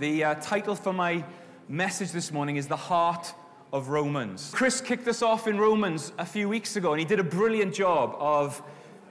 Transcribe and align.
The 0.00 0.24
uh, 0.24 0.34
title 0.36 0.76
for 0.76 0.94
my 0.94 1.22
message 1.68 2.10
this 2.12 2.32
morning 2.32 2.56
is 2.56 2.66
The 2.66 2.74
Heart 2.74 3.34
of 3.70 3.90
Romans. 3.90 4.50
Chris 4.54 4.80
kicked 4.80 5.06
us 5.06 5.20
off 5.20 5.46
in 5.46 5.58
Romans 5.58 6.12
a 6.16 6.24
few 6.24 6.48
weeks 6.48 6.76
ago, 6.76 6.94
and 6.94 7.00
he 7.00 7.04
did 7.04 7.20
a 7.20 7.22
brilliant 7.22 7.74
job 7.74 8.16
of 8.18 8.62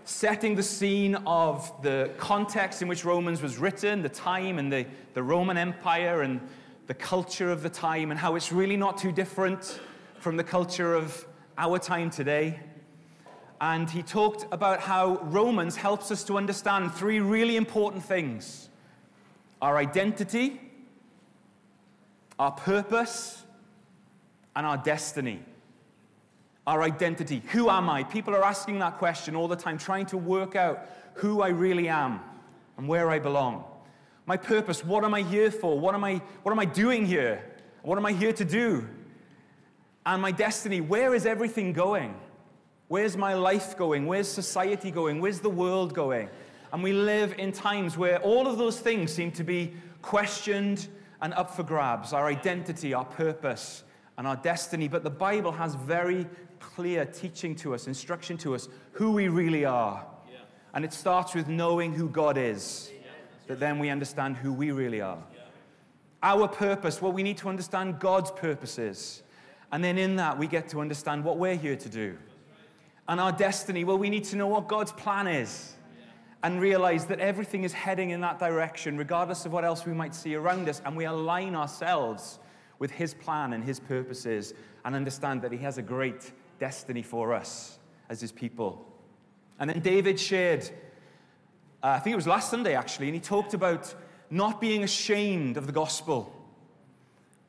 setting 0.06 0.56
the 0.56 0.64
scene 0.64 1.14
of 1.28 1.72
the 1.84 2.10
context 2.18 2.82
in 2.82 2.88
which 2.88 3.06
Romans 3.06 3.40
was 3.40 3.60
written, 3.60 4.02
the 4.02 4.10
time 4.10 4.58
and 4.58 4.74
the, 4.74 4.84
the 5.14 5.22
Roman 5.22 5.58
Empire 5.58 6.24
and 6.24 6.42
the 6.88 6.96
culture 6.96 7.52
of 7.52 7.62
the 7.62 7.70
time, 7.70 8.10
and 8.10 8.20
how 8.20 8.34
it's 8.34 8.52
really 8.52 8.76
not 8.76 8.98
too 8.98 9.12
different 9.12 9.80
from 10.18 10.38
the 10.38 10.44
culture 10.44 10.96
of 10.96 11.24
our 11.60 11.78
time 11.78 12.10
today. 12.10 12.60
And 13.62 13.88
he 13.88 14.02
talked 14.02 14.48
about 14.52 14.80
how 14.80 15.18
Romans 15.26 15.76
helps 15.76 16.10
us 16.10 16.24
to 16.24 16.36
understand 16.36 16.92
three 16.96 17.20
really 17.20 17.58
important 17.58 18.04
things 18.04 18.70
our 19.62 19.78
identity 19.78 20.62
our 22.40 22.52
purpose, 22.52 23.44
and 24.56 24.66
our 24.66 24.78
destiny. 24.78 25.42
Our 26.66 26.82
identity. 26.82 27.44
Who 27.52 27.70
am 27.70 27.90
I? 27.90 28.04
People 28.04 28.36
are 28.36 28.44
asking 28.44 28.80
that 28.80 28.98
question 28.98 29.36
all 29.36 29.48
the 29.48 29.56
time, 29.56 29.78
trying 29.78 30.06
to 30.08 30.18
work 30.18 30.56
out 30.56 30.88
who 31.16 31.42
I 31.42 31.50
really 31.50 31.90
am 31.90 32.22
and 32.78 32.88
where 32.88 33.10
I 33.10 33.20
belong. 33.20 33.66
My 34.26 34.38
purpose, 34.38 34.86
what 34.86 35.04
am 35.04 35.14
I 35.14 35.22
here 35.22 35.52
for? 35.52 35.80
What 35.80 35.96
am 35.96 36.04
I, 36.04 36.22
what 36.44 36.52
am 36.52 36.60
I 36.60 36.66
doing 36.66 37.06
here? 37.06 37.44
What 37.82 37.98
am 37.98 38.06
I 38.06 38.14
here 38.14 38.34
to 38.34 38.46
do? 38.46 38.88
And 40.06 40.22
my 40.22 40.32
destiny, 40.32 40.80
where 40.82 41.14
is 41.14 41.26
everything 41.26 41.74
going? 41.74 42.16
Where's 42.88 43.18
my 43.18 43.34
life 43.34 43.78
going? 43.78 44.06
Where's 44.06 44.28
society 44.28 44.92
going? 44.92 45.20
Where's 45.20 45.40
the 45.40 45.50
world 45.50 45.94
going? 45.94 46.30
And 46.72 46.84
we 46.84 46.94
live 46.94 47.34
in 47.38 47.52
times 47.52 47.98
where 47.98 48.20
all 48.22 48.48
of 48.48 48.58
those 48.58 48.80
things 48.80 49.12
seem 49.12 49.32
to 49.34 49.44
be 49.44 49.74
questioned 50.02 50.88
and 51.22 51.34
up 51.34 51.56
for 51.56 51.64
grabs 51.64 52.14
our 52.14 52.28
identity, 52.28 52.94
our 52.94 53.06
purpose, 53.06 53.84
and 54.18 54.28
our 54.28 54.36
destiny. 54.36 54.88
But 54.88 55.04
the 55.04 55.10
Bible 55.10 55.52
has 55.52 55.76
very 55.76 56.28
clear 56.60 57.06
teaching 57.06 57.56
to 57.58 57.74
us, 57.74 57.88
instruction 57.88 58.38
to 58.38 58.56
us, 58.56 58.70
who 58.92 59.12
we 59.12 59.28
really 59.28 59.66
are. 59.66 60.06
Yeah. 60.30 60.40
And 60.74 60.86
it 60.86 60.94
starts 60.94 61.34
with 61.34 61.48
knowing 61.48 61.94
who 61.94 62.10
God 62.10 62.38
is, 62.38 62.92
yeah, 62.94 63.12
that 63.48 63.54
right. 63.54 63.60
then 63.60 63.80
we 63.80 63.90
understand 63.90 64.38
who 64.38 64.54
we 64.54 64.72
really 64.72 65.02
are. 65.02 65.24
Yeah. 65.34 65.42
Our 66.22 66.48
purpose, 66.48 67.02
well, 67.02 67.12
we 67.12 67.24
need 67.24 67.38
to 67.38 67.50
understand 67.50 68.00
God's 68.00 68.32
purposes. 68.32 69.24
And 69.72 69.84
then 69.84 69.98
in 69.98 70.16
that, 70.18 70.38
we 70.38 70.48
get 70.48 70.68
to 70.70 70.82
understand 70.82 71.24
what 71.24 71.38
we're 71.38 71.56
here 71.56 71.76
to 71.76 71.90
do. 71.90 72.18
And 73.08 73.20
our 73.20 73.32
destiny, 73.32 73.84
well, 73.84 73.98
we 73.98 74.10
need 74.10 74.26
to 74.26 74.36
know 74.36 74.48
what 74.48 74.68
God's 74.68 74.92
plan 74.92 75.28
is 75.28 75.74
and 76.44 76.62
realize 76.62 77.06
that 77.08 77.20
everything 77.20 77.64
is 77.64 77.74
heading 77.74 78.12
in 78.12 78.22
that 78.22 78.40
direction, 78.40 78.98
regardless 78.98 79.46
of 79.46 79.52
what 79.52 79.66
else 79.66 79.86
we 79.86 79.94
might 79.94 80.16
see 80.16 80.36
around 80.36 80.70
us, 80.70 80.82
and 80.86 80.96
we 80.96 81.06
align 81.06 81.56
ourselves 81.56 82.40
with 82.80 82.92
His 82.92 83.14
plan 83.14 83.54
and 83.54 83.64
His 83.64 83.80
purposes 83.80 84.54
and 84.86 84.96
understand 84.96 85.42
that 85.42 85.52
He 85.52 85.58
has 85.60 85.78
a 85.78 85.82
great 85.82 86.32
destiny 86.60 87.04
for 87.04 87.34
us 87.34 87.78
as 88.10 88.22
His 88.22 88.32
people. 88.32 88.86
And 89.60 89.70
then 89.70 89.82
David 89.82 90.20
shared, 90.20 90.64
uh, 91.84 91.88
I 91.88 92.00
think 92.00 92.14
it 92.14 92.16
was 92.16 92.28
last 92.28 92.50
Sunday 92.50 92.76
actually, 92.76 93.08
and 93.08 93.16
he 93.16 93.22
talked 93.22 93.54
about 93.54 93.94
not 94.30 94.62
being 94.62 94.84
ashamed 94.84 95.58
of 95.58 95.66
the 95.66 95.74
gospel. 95.74 96.34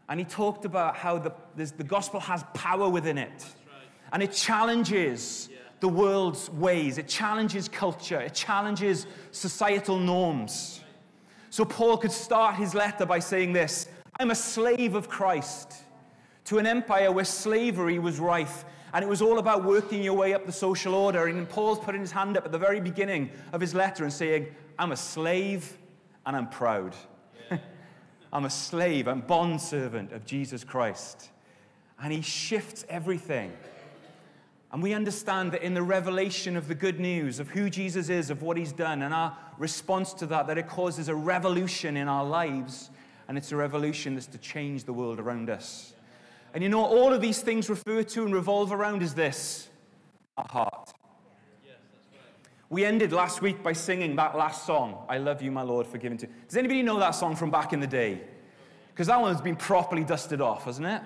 And 0.09 0.19
he 0.19 0.27
talked 0.27 0.65
about 0.65 0.97
how 0.97 1.19
the, 1.19 1.33
the 1.55 1.85
gospel 1.85 2.19
has 2.19 2.45
power 2.53 2.89
within 2.89 3.17
it. 3.17 3.29
Right. 3.31 3.87
And 4.13 4.23
it 4.25 4.33
challenges 4.33 5.49
the 5.81 5.89
world's 5.89 6.51
ways, 6.51 6.99
it 6.99 7.09
challenges 7.09 7.69
culture, 7.69 8.21
it 8.21 8.35
challenges 8.35 9.07
societal 9.33 9.99
norms. 9.99 10.83
So 11.49 11.65
Paul 11.65 11.97
could 11.97 12.13
start 12.13 12.55
his 12.57 12.75
letter 12.75 13.07
by 13.07 13.19
saying 13.19 13.53
this 13.53 13.89
I'm 14.19 14.31
a 14.31 14.35
slave 14.35 14.95
of 14.95 15.09
Christ 15.09 15.73
to 16.45 16.59
an 16.59 16.67
empire 16.67 17.11
where 17.11 17.25
slavery 17.25 17.99
was 17.99 18.21
rife. 18.21 18.65
And 18.93 19.05
it 19.05 19.09
was 19.09 19.23
all 19.23 19.39
about 19.39 19.65
working 19.65 20.03
your 20.03 20.15
way 20.15 20.35
up 20.35 20.47
the 20.47 20.53
social 20.53 20.95
order. 20.95 21.29
And 21.29 21.49
Paul's 21.49 21.79
putting 21.79 22.01
his 22.01 22.11
hand 22.11 22.37
up 22.37 22.45
at 22.45 22.51
the 22.51 22.59
very 22.59 22.81
beginning 22.81 23.31
of 23.53 23.61
his 23.61 23.73
letter 23.73 24.03
and 24.03 24.13
saying, 24.13 24.49
I'm 24.79 24.91
a 24.91 24.97
slave 24.97 25.79
and 26.27 26.37
I'm 26.37 26.49
proud. 26.49 26.97
I'm 28.33 28.45
a 28.45 28.51
slave, 28.51 29.07
I'm 29.07 29.21
bondservant 29.21 30.13
of 30.13 30.27
Jesus 30.27 30.65
Christ. 30.65 31.31
And 32.03 32.13
he 32.13 32.21
shifts 32.21 32.85
everything 32.89 33.53
and 34.73 34.83
we 34.83 34.93
understand 34.95 35.53
that 35.53 35.63
in 35.63 35.75
the 35.75 35.83
revelation 35.83 36.57
of 36.57 36.69
the 36.69 36.75
good 36.75 37.01
news 37.01 37.41
of 37.41 37.49
who 37.49 37.69
Jesus 37.69 38.09
is, 38.09 38.31
of 38.31 38.43
what 38.43 38.57
he's 38.57 38.73
done, 38.73 39.03
and 39.03 39.13
our 39.13 39.37
response 39.59 40.13
to 40.15 40.27
that, 40.27 40.47
that 40.47 40.59
it 40.59 40.69
causes 40.69 41.09
a 41.09 41.15
revolution 41.15 41.97
in 41.97 42.07
our 42.07 42.25
lives, 42.25 42.91
and 43.27 43.37
it's 43.37 43.51
a 43.51 43.57
revolution 43.57 44.15
that's 44.15 44.29
to 44.29 44.39
change 44.39 44.85
the 44.85 44.93
world 44.93 45.19
around 45.19 45.51
us. 45.51 45.95
And 46.55 46.63
you 46.63 46.69
know, 46.69 46.85
all 46.85 47.13
of 47.13 47.21
these 47.21 47.41
things 47.43 47.69
refer 47.69 48.03
to 48.03 48.25
and 48.25 48.35
revolve 48.35 48.73
around 48.73 49.03
is 49.03 49.15
this 49.15 49.69
our 50.37 50.47
heart. 50.49 50.93
We 52.69 52.85
ended 52.85 53.13
last 53.13 53.43
week 53.43 53.65
by 53.65 53.73
singing 53.73 54.15
that 54.15 54.37
last 54.37 54.65
song, 54.65 55.05
I 55.09 55.19
Love 55.19 55.43
You, 55.43 55.51
My 55.51 55.63
Lord, 55.63 55.89
for 55.89 55.99
giving 55.99 56.19
to. 56.19 56.29
Does 56.47 56.57
anybody 56.57 56.85
know 56.85 57.01
that 57.01 57.17
song 57.17 57.35
from 57.35 57.51
back 57.51 57.73
in 57.73 57.81
the 57.81 57.87
day? 57.87 58.21
Because 58.93 59.09
that 59.09 59.21
one's 59.21 59.41
been 59.41 59.57
properly 59.57 60.05
dusted 60.05 60.41
off, 60.41 60.67
hasn't 60.67 60.87
it? 60.87 61.03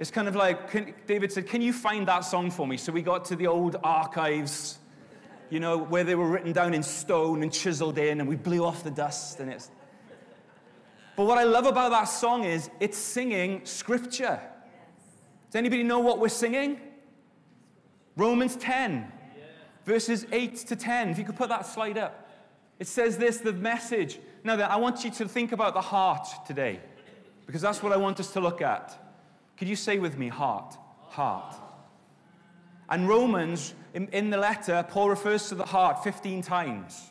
It's 0.00 0.10
kind 0.10 0.28
of 0.28 0.34
like, 0.34 0.70
can, 0.70 0.94
David 1.06 1.30
said, 1.30 1.46
Can 1.46 1.60
you 1.60 1.74
find 1.74 2.08
that 2.08 2.20
song 2.20 2.50
for 2.50 2.66
me? 2.66 2.78
So 2.78 2.90
we 2.90 3.02
got 3.02 3.26
to 3.26 3.36
the 3.36 3.46
old 3.46 3.76
archives, 3.84 4.78
you 5.50 5.60
know, 5.60 5.76
where 5.76 6.04
they 6.04 6.14
were 6.14 6.26
written 6.26 6.52
down 6.52 6.72
in 6.72 6.82
stone 6.82 7.42
and 7.42 7.52
chiseled 7.52 7.98
in, 7.98 8.18
and 8.18 8.26
we 8.26 8.34
blew 8.34 8.64
off 8.64 8.82
the 8.82 8.90
dust. 8.90 9.40
And 9.40 9.52
it's. 9.52 9.70
But 11.16 11.26
what 11.26 11.36
I 11.36 11.44
love 11.44 11.66
about 11.66 11.90
that 11.90 12.04
song 12.04 12.44
is 12.44 12.70
it's 12.80 12.96
singing 12.96 13.60
scripture. 13.64 14.40
Does 15.50 15.56
anybody 15.56 15.82
know 15.82 15.98
what 15.98 16.18
we're 16.18 16.30
singing? 16.30 16.80
Romans 18.16 18.56
10, 18.56 19.12
verses 19.84 20.26
8 20.32 20.56
to 20.56 20.76
10. 20.76 21.10
If 21.10 21.18
you 21.18 21.24
could 21.24 21.36
put 21.36 21.50
that 21.50 21.66
slide 21.66 21.98
up. 21.98 22.30
It 22.78 22.86
says 22.86 23.18
this 23.18 23.36
the 23.36 23.52
message. 23.52 24.18
Now, 24.44 24.58
I 24.62 24.76
want 24.76 25.04
you 25.04 25.10
to 25.10 25.28
think 25.28 25.52
about 25.52 25.74
the 25.74 25.82
heart 25.82 26.26
today, 26.46 26.80
because 27.44 27.60
that's 27.60 27.82
what 27.82 27.92
I 27.92 27.98
want 27.98 28.18
us 28.18 28.32
to 28.32 28.40
look 28.40 28.62
at. 28.62 28.99
Could 29.60 29.68
you 29.68 29.76
say 29.76 29.98
with 29.98 30.16
me, 30.16 30.28
heart? 30.28 30.74
Heart. 31.08 31.54
And 32.88 33.06
Romans, 33.06 33.74
in, 33.92 34.08
in, 34.08 34.30
the 34.30 34.38
letter, 34.38 34.82
Paul 34.88 35.10
refers 35.10 35.50
to 35.50 35.54
the 35.54 35.66
heart 35.66 36.02
15 36.02 36.40
times. 36.40 37.10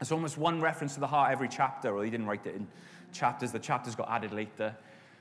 It's 0.00 0.10
almost 0.10 0.36
one 0.36 0.60
reference 0.60 0.94
to 0.94 1.00
the 1.00 1.06
heart 1.06 1.30
every 1.30 1.48
chapter, 1.48 1.96
or 1.96 2.04
he 2.04 2.10
didn't 2.10 2.26
write 2.26 2.44
it 2.46 2.56
in 2.56 2.66
chapters, 3.12 3.52
the 3.52 3.60
chapters 3.60 3.94
got 3.94 4.10
added 4.10 4.32
later. 4.32 4.74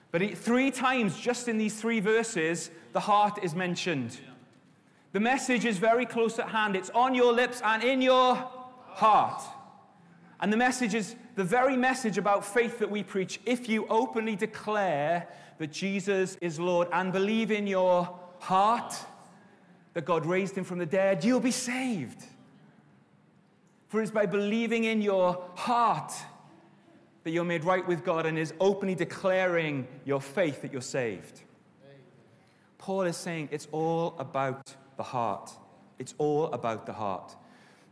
But 0.09 0.35
three 0.35 0.71
times, 0.71 1.19
just 1.19 1.47
in 1.47 1.59
these 1.59 1.79
three 1.79 1.99
verses, 1.99 2.71
the 2.91 3.01
heart 3.01 3.37
is 3.43 3.53
mentioned. 3.53 4.19
The 5.11 5.19
message 5.19 5.63
is 5.63 5.77
very 5.77 6.07
close 6.07 6.39
at 6.39 6.49
hand. 6.49 6.75
It's 6.75 6.89
on 6.89 7.13
your 7.13 7.33
lips 7.33 7.61
and 7.63 7.83
in 7.83 8.01
your 8.01 8.35
heart. 8.87 9.43
And 10.39 10.51
the 10.51 10.57
message 10.57 10.95
is 10.95 11.15
the 11.37 11.43
very 11.43 11.77
message 11.77 12.17
about 12.17 12.43
faith 12.43 12.79
that 12.79 12.89
we 12.89 13.03
preach. 13.03 13.39
If 13.45 13.69
you 13.69 13.85
openly 13.91 14.35
declare 14.35 15.27
that 15.59 15.71
Jesus 15.71 16.35
is 16.41 16.59
Lord 16.59 16.87
and 16.91 17.13
believe 17.13 17.51
in 17.51 17.67
your 17.67 18.19
heart 18.39 18.95
that 19.93 20.03
God 20.03 20.25
raised 20.25 20.57
him 20.57 20.63
from 20.63 20.79
the 20.79 20.85
dead, 20.87 21.23
you'll 21.23 21.39
be 21.39 21.51
saved. 21.51 22.23
For 23.87 24.01
it's 24.01 24.09
by 24.09 24.25
believing 24.25 24.85
in 24.85 24.99
your 24.99 25.45
heart 25.53 26.11
that 27.23 27.29
you're 27.29 27.45
made 27.45 27.63
right 27.63 27.87
with 27.87 28.03
God 28.03 28.25
and 28.25 28.35
is 28.35 28.55
openly 28.59 28.95
declaring 28.95 29.87
your 30.05 30.19
faith 30.19 30.63
that 30.63 30.73
you're 30.73 30.81
saved. 30.81 31.41
Paul 32.79 33.03
is 33.03 33.15
saying 33.15 33.49
it's 33.51 33.67
all 33.71 34.15
about 34.17 34.73
the 34.97 35.03
heart. 35.03 35.51
It's 35.99 36.15
all 36.17 36.45
about 36.45 36.87
the 36.87 36.93
heart. 36.93 37.35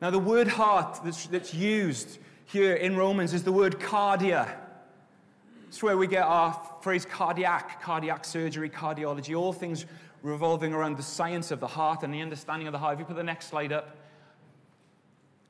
Now, 0.02 0.10
the 0.10 0.18
word 0.18 0.48
heart 0.48 1.00
that's, 1.04 1.28
that's 1.28 1.54
used 1.54 2.18
here 2.46 2.76
in 2.76 2.96
Romans 2.96 3.34
is 3.34 3.44
the 3.44 3.52
word 3.52 3.80
cardia. 3.80 4.56
It's 5.68 5.84
where 5.84 5.98
we 5.98 6.08
get 6.08 6.24
our 6.24 6.60
phrase 6.82 7.06
cardiac, 7.06 7.82
cardiac 7.82 8.24
surgery, 8.24 8.70
cardiology, 8.70 9.38
all 9.38 9.52
things 9.52 9.86
revolving 10.22 10.74
around 10.74 10.98
the 10.98 11.04
science 11.04 11.52
of 11.52 11.60
the 11.60 11.68
heart 11.68 12.04
and 12.04 12.14
the 12.14 12.22
understanding 12.22 12.68
of 12.68 12.72
the 12.72 12.78
heart. 12.78 12.94
If 12.94 13.00
you 13.00 13.06
put 13.06 13.16
the 13.16 13.24
next 13.24 13.48
slide 13.48 13.74
up. 13.74 13.98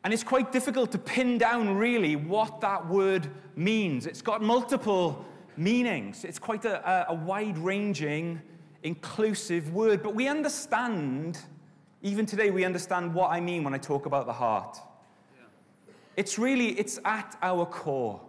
And 0.03 0.13
it's 0.13 0.23
quite 0.23 0.51
difficult 0.51 0.91
to 0.91 0.97
pin 0.97 1.37
down 1.37 1.77
really 1.77 2.15
what 2.15 2.61
that 2.61 2.87
word 2.87 3.29
means. 3.55 4.05
It's 4.05 4.21
got 4.21 4.41
multiple 4.41 5.25
meanings, 5.57 6.25
it's 6.25 6.39
quite 6.39 6.65
a, 6.65 7.09
a 7.09 7.13
wide 7.13 7.57
ranging, 7.57 8.41
inclusive 8.83 9.73
word. 9.73 10.03
But 10.03 10.13
we 10.13 10.27
understand, 10.27 11.39
even 12.01 12.25
today, 12.25 12.51
we 12.51 12.65
understand 12.65 13.13
what 13.13 13.31
I 13.31 13.39
mean 13.39 13.63
when 13.63 13.73
I 13.73 13.79
talk 13.79 14.05
about 14.05 14.27
the 14.27 14.33
heart. 14.33 14.77
It's 16.17 16.39
really, 16.39 16.69
it's 16.79 16.99
at 17.03 17.37
our 17.41 17.65
core. 17.65 18.21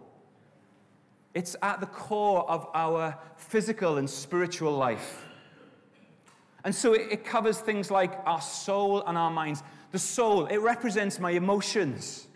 It's 1.33 1.55
at 1.61 1.79
the 1.79 1.85
core 1.85 2.49
of 2.49 2.67
our 2.73 3.17
physical 3.37 3.97
and 3.97 4.09
spiritual 4.09 4.75
life. 4.75 5.25
And 6.63 6.73
so 6.73 6.93
it, 6.93 7.07
it 7.11 7.25
covers 7.25 7.59
things 7.59 7.89
like 7.91 8.19
our 8.25 8.41
soul 8.41 9.03
and 9.05 9.17
our 9.17 9.31
minds. 9.31 9.63
The 9.91 9.99
soul, 9.99 10.47
it 10.47 10.57
represents 10.57 11.19
my 11.19 11.31
emotions, 11.31 12.27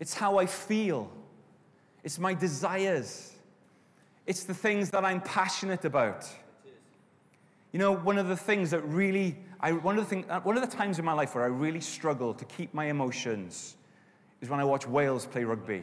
it's 0.00 0.14
how 0.14 0.38
I 0.38 0.46
feel, 0.46 1.10
it's 2.02 2.18
my 2.18 2.32
desires, 2.32 3.32
it's 4.26 4.44
the 4.44 4.54
things 4.54 4.90
that 4.90 5.04
I'm 5.04 5.20
passionate 5.20 5.84
about. 5.84 6.26
You 7.72 7.80
know, 7.80 7.92
one 7.92 8.16
of 8.16 8.28
the 8.28 8.36
things 8.36 8.70
that 8.70 8.80
really, 8.82 9.36
I, 9.60 9.72
one, 9.72 9.98
of 9.98 10.04
the 10.04 10.08
thing, 10.08 10.22
one 10.44 10.56
of 10.56 10.62
the 10.62 10.76
times 10.76 10.98
in 10.98 11.04
my 11.04 11.12
life 11.12 11.34
where 11.34 11.44
I 11.44 11.48
really 11.48 11.80
struggle 11.80 12.32
to 12.32 12.44
keep 12.44 12.72
my 12.72 12.86
emotions 12.86 13.76
is 14.44 14.50
when 14.50 14.60
I 14.60 14.64
watch 14.64 14.86
Wales 14.86 15.24
play 15.24 15.42
rugby. 15.42 15.82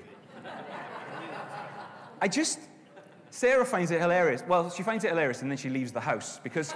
I 2.21 2.27
just, 2.27 2.59
Sarah 3.31 3.65
finds 3.65 3.89
it 3.89 3.99
hilarious. 3.99 4.43
Well, 4.47 4.69
she 4.69 4.83
finds 4.83 5.03
it 5.03 5.09
hilarious 5.09 5.41
and 5.41 5.49
then 5.49 5.57
she 5.57 5.67
leaves 5.69 5.91
the 5.91 5.99
house 5.99 6.39
because 6.43 6.75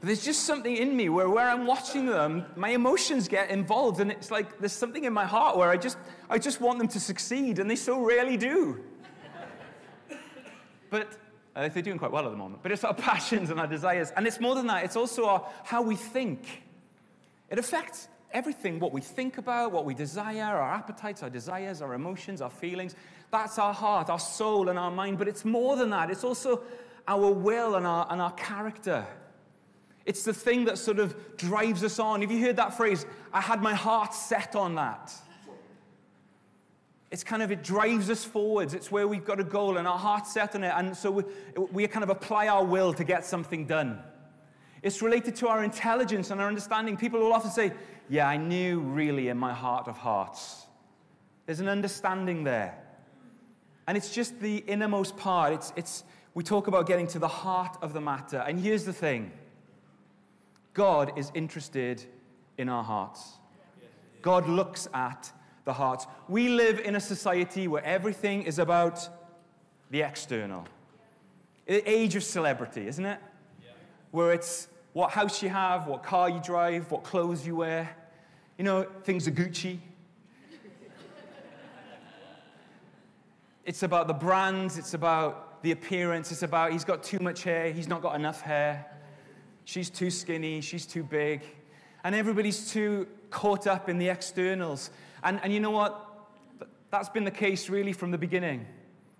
there's 0.00 0.24
just 0.24 0.44
something 0.44 0.74
in 0.74 0.96
me 0.96 1.10
where, 1.10 1.28
where 1.28 1.46
I'm 1.46 1.66
watching 1.66 2.06
them, 2.06 2.46
my 2.56 2.70
emotions 2.70 3.28
get 3.28 3.50
involved, 3.50 4.00
and 4.00 4.10
it's 4.10 4.30
like 4.30 4.58
there's 4.58 4.72
something 4.72 5.04
in 5.04 5.12
my 5.12 5.26
heart 5.26 5.58
where 5.58 5.68
I 5.68 5.76
just, 5.76 5.98
I 6.30 6.38
just 6.38 6.62
want 6.62 6.78
them 6.78 6.88
to 6.88 7.00
succeed, 7.00 7.58
and 7.58 7.70
they 7.70 7.76
so 7.76 8.00
rarely 8.00 8.38
do. 8.38 8.82
but 10.88 11.18
uh, 11.54 11.68
they're 11.68 11.82
doing 11.82 11.98
quite 11.98 12.12
well 12.12 12.24
at 12.24 12.30
the 12.30 12.36
moment. 12.36 12.62
But 12.62 12.72
it's 12.72 12.84
our 12.84 12.94
passions 13.12 13.50
and 13.50 13.60
our 13.60 13.66
desires. 13.66 14.10
And 14.16 14.26
it's 14.26 14.40
more 14.40 14.54
than 14.54 14.66
that, 14.68 14.84
it's 14.84 14.96
also 14.96 15.26
our, 15.26 15.46
how 15.64 15.82
we 15.82 15.96
think. 15.96 16.62
It 17.50 17.58
affects 17.58 18.08
everything 18.34 18.80
what 18.80 18.92
we 18.92 19.00
think 19.00 19.38
about, 19.38 19.72
what 19.72 19.84
we 19.84 19.94
desire, 19.94 20.42
our 20.42 20.74
appetites, 20.74 21.22
our 21.22 21.30
desires, 21.30 21.80
our 21.80 21.94
emotions, 21.94 22.42
our 22.42 22.50
feelings. 22.50 22.94
That's 23.30 23.58
our 23.58 23.72
heart, 23.72 24.10
our 24.10 24.18
soul, 24.18 24.68
and 24.68 24.78
our 24.78 24.90
mind. 24.90 25.18
But 25.18 25.28
it's 25.28 25.44
more 25.44 25.76
than 25.76 25.90
that, 25.90 26.10
it's 26.10 26.24
also 26.24 26.62
our 27.08 27.30
will 27.30 27.76
and 27.76 27.86
our, 27.86 28.06
and 28.10 28.20
our 28.20 28.32
character. 28.32 29.06
It's 30.04 30.24
the 30.24 30.34
thing 30.34 30.66
that 30.66 30.76
sort 30.76 30.98
of 30.98 31.36
drives 31.36 31.82
us 31.82 31.98
on. 31.98 32.20
Have 32.20 32.30
you 32.30 32.40
heard 32.40 32.56
that 32.56 32.76
phrase? 32.76 33.06
I 33.32 33.40
had 33.40 33.62
my 33.62 33.72
heart 33.72 34.12
set 34.12 34.54
on 34.54 34.74
that. 34.74 35.14
It's 37.10 37.24
kind 37.24 37.42
of, 37.42 37.52
it 37.52 37.62
drives 37.62 38.10
us 38.10 38.24
forwards. 38.24 38.74
It's 38.74 38.90
where 38.90 39.06
we've 39.06 39.24
got 39.24 39.38
a 39.38 39.44
goal 39.44 39.76
and 39.76 39.86
our 39.86 39.98
heart's 39.98 40.34
set 40.34 40.56
on 40.56 40.64
it. 40.64 40.72
And 40.76 40.96
so 40.96 41.10
we, 41.10 41.22
we 41.70 41.86
kind 41.86 42.02
of 42.02 42.10
apply 42.10 42.48
our 42.48 42.64
will 42.64 42.92
to 42.92 43.04
get 43.04 43.24
something 43.24 43.66
done. 43.66 44.02
It's 44.84 45.00
related 45.00 45.34
to 45.36 45.48
our 45.48 45.64
intelligence 45.64 46.30
and 46.30 46.42
our 46.42 46.46
understanding. 46.46 46.98
People 46.98 47.18
will 47.18 47.32
often 47.32 47.50
say, 47.50 47.72
Yeah, 48.10 48.28
I 48.28 48.36
knew 48.36 48.80
really 48.80 49.28
in 49.28 49.38
my 49.38 49.54
heart 49.54 49.88
of 49.88 49.96
hearts. 49.96 50.66
There's 51.46 51.60
an 51.60 51.68
understanding 51.68 52.44
there. 52.44 52.78
And 53.88 53.96
it's 53.96 54.14
just 54.14 54.38
the 54.40 54.58
innermost 54.58 55.16
part. 55.16 55.54
It's, 55.54 55.72
it's, 55.74 56.04
we 56.34 56.44
talk 56.44 56.66
about 56.66 56.86
getting 56.86 57.06
to 57.08 57.18
the 57.18 57.28
heart 57.28 57.78
of 57.80 57.94
the 57.94 58.00
matter. 58.02 58.44
And 58.46 58.60
here's 58.60 58.84
the 58.84 58.92
thing 58.92 59.32
God 60.74 61.18
is 61.18 61.32
interested 61.32 62.04
in 62.58 62.68
our 62.68 62.84
hearts. 62.84 63.38
God 64.20 64.46
looks 64.46 64.86
at 64.92 65.32
the 65.64 65.72
hearts. 65.72 66.06
We 66.28 66.50
live 66.50 66.78
in 66.80 66.94
a 66.94 67.00
society 67.00 67.68
where 67.68 67.84
everything 67.84 68.42
is 68.42 68.58
about 68.58 69.08
the 69.90 70.02
external. 70.02 70.66
The 71.66 71.88
age 71.90 72.16
of 72.16 72.22
celebrity, 72.22 72.86
isn't 72.86 73.06
it? 73.06 73.18
Where 74.10 74.32
it's 74.32 74.68
what 74.94 75.10
house 75.10 75.42
you 75.42 75.48
have, 75.50 75.86
what 75.86 76.02
car 76.02 76.30
you 76.30 76.40
drive, 76.40 76.90
what 76.90 77.02
clothes 77.02 77.46
you 77.46 77.56
wear. 77.56 77.94
You 78.56 78.64
know, 78.64 78.84
things 79.02 79.28
are 79.28 79.32
Gucci. 79.32 79.78
it's 83.64 83.82
about 83.82 84.06
the 84.06 84.14
brands, 84.14 84.78
it's 84.78 84.94
about 84.94 85.62
the 85.64 85.72
appearance, 85.72 86.30
it's 86.30 86.44
about 86.44 86.70
he's 86.70 86.84
got 86.84 87.02
too 87.02 87.18
much 87.18 87.42
hair, 87.42 87.72
he's 87.72 87.88
not 87.88 88.02
got 88.02 88.14
enough 88.14 88.40
hair. 88.40 88.86
She's 89.64 89.90
too 89.90 90.10
skinny, 90.10 90.60
she's 90.60 90.86
too 90.86 91.02
big. 91.02 91.42
And 92.04 92.14
everybody's 92.14 92.70
too 92.70 93.08
caught 93.30 93.66
up 93.66 93.88
in 93.88 93.98
the 93.98 94.08
externals. 94.08 94.90
And, 95.24 95.40
and 95.42 95.52
you 95.52 95.58
know 95.58 95.72
what? 95.72 96.08
That's 96.90 97.08
been 97.08 97.24
the 97.24 97.32
case 97.32 97.68
really 97.68 97.92
from 97.92 98.12
the 98.12 98.18
beginning. 98.18 98.64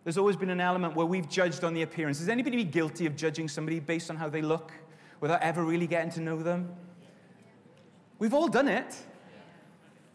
There's 0.05 0.19
always 0.19 0.37
been 0.37 0.50
an 0.50 0.61
element 0.61 0.94
where 0.94 1.06
we've 1.06 1.29
judged 1.29 1.65
on 1.65 1.75
the 1.75 1.82
appearance. 1.82 2.20
Is 2.20 2.29
anybody 2.29 2.62
guilty 2.62 3.06
of 3.06 3.17
judging 3.17 3.49
somebody 3.49 3.81
based 3.81 4.11
on 4.11 4.17
how 4.17 4.29
they 4.29 4.43
look 4.43 4.70
without 5.21 5.43
ever 5.43 5.65
really 5.65 5.87
getting 5.87 6.11
to 6.13 6.21
know 6.21 6.43
them? 6.43 6.75
We've 8.19 8.35
all 8.35 8.49
done 8.49 8.69
it. 8.69 8.95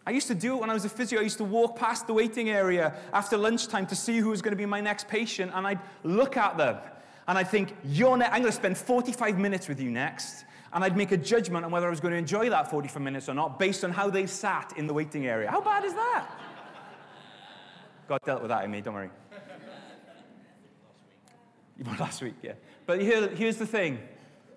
I 0.05 0.11
used 0.11 0.27
to 0.27 0.35
do 0.35 0.55
it 0.55 0.61
when 0.61 0.69
I 0.69 0.73
was 0.73 0.85
a 0.85 0.89
physio. 0.89 1.19
I 1.19 1.23
used 1.23 1.37
to 1.37 1.43
walk 1.43 1.75
past 1.75 2.07
the 2.07 2.13
waiting 2.13 2.49
area 2.49 2.95
after 3.13 3.37
lunchtime 3.37 3.85
to 3.87 3.95
see 3.95 4.17
who 4.17 4.29
was 4.29 4.41
going 4.41 4.53
to 4.53 4.57
be 4.57 4.65
my 4.65 4.81
next 4.81 5.07
patient, 5.07 5.51
and 5.53 5.67
I'd 5.67 5.79
look 6.03 6.35
at 6.37 6.57
them 6.57 6.77
and 7.29 7.37
I'd 7.37 7.47
think, 7.47 7.75
you're 7.85 8.17
ne- 8.17 8.25
I'm 8.25 8.41
going 8.41 8.45
to 8.45 8.51
spend 8.51 8.75
45 8.75 9.37
minutes 9.37 9.67
with 9.67 9.79
you 9.79 9.91
next. 9.91 10.45
And 10.73 10.83
I'd 10.83 10.97
make 10.97 11.11
a 11.11 11.17
judgment 11.17 11.63
on 11.63 11.69
whether 11.69 11.85
I 11.85 11.91
was 11.91 11.99
going 11.99 12.11
to 12.11 12.17
enjoy 12.17 12.49
that 12.49 12.71
45 12.71 13.03
minutes 13.03 13.29
or 13.29 13.35
not 13.35 13.59
based 13.59 13.83
on 13.83 13.91
how 13.91 14.09
they 14.09 14.25
sat 14.25 14.73
in 14.77 14.87
the 14.87 14.93
waiting 14.95 15.27
area. 15.27 15.49
How 15.49 15.61
bad 15.61 15.85
is 15.85 15.93
that? 15.93 16.27
God 18.07 18.19
dealt 18.25 18.41
with 18.41 18.49
that 18.49 18.65
in 18.65 18.71
me, 18.71 18.81
don't 18.81 18.95
worry. 18.95 19.11
Last 21.99 22.23
week, 22.23 22.33
yeah. 22.41 22.53
But 22.87 22.99
here, 22.99 23.27
here's 23.29 23.57
the 23.57 23.67
thing 23.67 23.99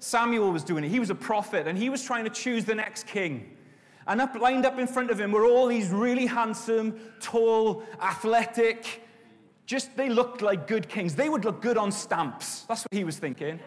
Samuel 0.03 0.51
was 0.51 0.65
doing 0.65 0.83
it. 0.83 0.89
He 0.89 0.99
was 0.99 1.11
a 1.11 1.15
prophet, 1.15 1.69
and 1.69 1.79
he 1.79 1.89
was 1.89 2.03
trying 2.03 2.25
to 2.25 2.31
choose 2.31 2.65
the 2.65 2.75
next 2.75 3.07
king. 3.07 3.57
And 4.09 4.21
up, 4.21 4.35
lined 4.35 4.67
up 4.67 4.81
in 4.81 4.89
front 4.89 5.13
of 5.13 5.21
him 5.21 5.31
were 5.31 5.45
all 5.45 5.69
these 5.69 5.91
really 5.91 6.27
handsome, 6.27 6.99
tall, 7.21 7.85
athletic, 8.01 9.03
just 9.65 9.97
they 9.97 10.09
looked 10.09 10.43
like 10.43 10.67
good 10.67 10.89
kings. 10.89 11.15
They 11.15 11.29
would 11.29 11.45
look 11.45 11.63
good 11.63 11.79
on 11.79 11.93
stamps. 11.93 12.63
That's 12.63 12.83
what 12.83 12.93
he 12.93 13.05
was 13.05 13.17
thinking. 13.17 13.61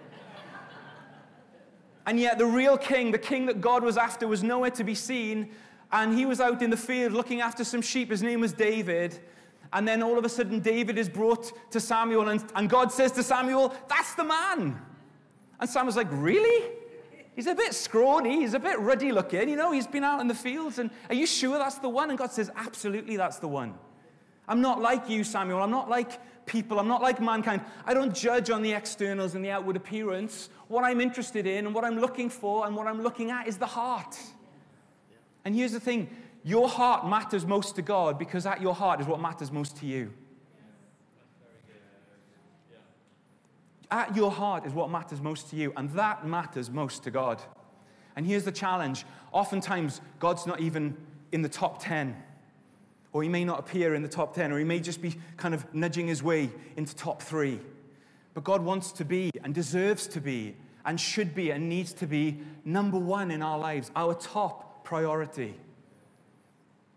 and 2.06 2.20
yet, 2.20 2.38
the 2.38 2.46
real 2.46 2.78
king, 2.78 3.12
the 3.12 3.18
king 3.18 3.46
that 3.46 3.62
God 3.62 3.82
was 3.82 3.96
after, 3.96 4.28
was 4.28 4.44
nowhere 4.44 4.72
to 4.72 4.84
be 4.84 4.94
seen. 4.94 5.52
And 5.94 6.14
he 6.14 6.26
was 6.26 6.42
out 6.42 6.62
in 6.62 6.70
the 6.70 6.78
field 6.78 7.14
looking 7.14 7.40
after 7.40 7.64
some 7.64 7.82
sheep. 7.82 8.12
His 8.12 8.22
name 8.22 8.42
was 8.42 8.52
David. 8.52 9.20
And 9.72 9.88
then 9.88 10.04
all 10.04 10.18
of 10.18 10.26
a 10.26 10.30
sudden, 10.30 10.60
David 10.60 10.98
is 10.98 11.08
brought 11.08 11.72
to 11.72 11.80
Samuel, 11.80 12.28
and, 12.28 12.44
and 12.56 12.70
God 12.70 12.92
says 12.92 13.14
to 13.14 13.24
Samuel, 13.24 13.74
That's 13.88 14.16
the 14.16 14.26
man. 14.26 14.82
And 15.60 15.70
Sam 15.70 15.86
was 15.86 15.96
like, 15.96 16.08
Really? 16.12 16.72
He's 17.36 17.48
a 17.48 17.56
bit 17.56 17.74
scrawny, 17.74 18.40
he's 18.40 18.54
a 18.54 18.60
bit 18.60 18.80
ruddy 18.80 19.12
looking, 19.12 19.50
you 19.50 19.58
know, 19.58 19.72
he's 19.72 19.88
been 19.88 20.06
out 20.06 20.22
in 20.22 20.28
the 20.28 20.36
fields. 20.36 20.80
And 20.80 20.90
are 21.10 21.16
you 21.16 21.28
sure 21.28 21.58
that's 21.58 21.80
the 21.80 21.90
one? 21.90 22.10
And 22.10 22.18
God 22.18 22.32
says, 22.32 22.50
Absolutely, 22.56 23.18
that's 23.18 23.40
the 23.40 23.48
one. 23.48 23.76
I'm 24.48 24.62
not 24.62 24.82
like 24.82 25.10
you, 25.10 25.24
Samuel. 25.24 25.62
I'm 25.62 25.72
not 25.72 25.90
like 25.90 26.20
people. 26.46 26.80
I'm 26.80 26.88
not 26.88 27.02
like 27.02 27.20
mankind. 27.20 27.62
I 27.86 27.94
don't 27.94 28.14
judge 28.14 28.50
on 28.50 28.62
the 28.62 28.74
externals 28.74 29.36
and 29.36 29.44
the 29.44 29.50
outward 29.50 29.76
appearance. 29.76 30.50
What 30.68 30.84
I'm 30.84 31.02
interested 31.02 31.48
in 31.48 31.66
and 31.66 31.74
what 31.74 31.84
I'm 31.84 32.00
looking 32.00 32.30
for 32.30 32.68
and 32.68 32.76
what 32.76 32.88
I'm 32.88 33.02
looking 33.02 33.32
at 33.32 33.48
is 33.48 33.58
the 33.58 33.66
heart. 33.66 34.18
And 35.44 35.56
here's 35.56 35.72
the 35.72 35.80
thing 35.80 36.10
your 36.44 36.70
heart 36.70 37.08
matters 37.08 37.46
most 37.46 37.76
to 37.76 37.82
God 37.82 38.20
because 38.20 38.46
at 38.46 38.62
your 38.62 38.76
heart 38.76 39.02
is 39.02 39.08
what 39.08 39.20
matters 39.20 39.52
most 39.52 39.78
to 39.78 39.86
you. 39.86 40.14
At 43.92 44.16
your 44.16 44.32
heart 44.32 44.66
is 44.66 44.74
what 44.74 44.90
matters 44.90 45.22
most 45.22 45.50
to 45.50 45.56
you, 45.56 45.74
and 45.78 45.90
that 45.92 46.26
matters 46.26 46.70
most 46.70 47.04
to 47.04 47.12
God. 47.12 47.42
And 48.16 48.26
here's 48.26 48.44
the 48.44 48.52
challenge 48.52 49.06
oftentimes, 49.32 50.02
God's 50.20 50.48
not 50.48 50.62
even 50.62 50.96
in 51.32 51.42
the 51.42 51.50
top 51.50 51.84
10 51.84 52.16
or 53.16 53.24
he 53.24 53.30
may 53.30 53.46
not 53.46 53.58
appear 53.58 53.96
in 53.96 54.02
the 54.02 54.10
top 54.10 54.36
10, 54.36 54.52
or 54.52 54.60
he 54.60 54.66
may 54.66 54.78
just 54.78 55.02
be 55.02 55.16
kind 55.38 55.54
of 55.54 55.74
nudging 55.74 56.06
his 56.06 56.22
way 56.22 56.50
into 56.76 56.94
top 56.94 57.22
three. 57.22 57.62
But 58.34 58.44
God 58.44 58.62
wants 58.62 58.92
to 58.92 59.06
be 59.06 59.32
and 59.42 59.56
deserves 59.56 60.06
to 60.08 60.20
be 60.20 60.58
and 60.84 61.00
should 61.00 61.34
be 61.34 61.52
and 61.52 61.70
needs 61.70 61.94
to 61.94 62.08
be 62.08 62.42
number 62.66 63.00
one 63.00 63.32
in 63.32 63.42
our 63.42 63.58
lives, 63.58 63.90
our 63.96 64.16
top 64.16 64.84
priority. 64.84 65.58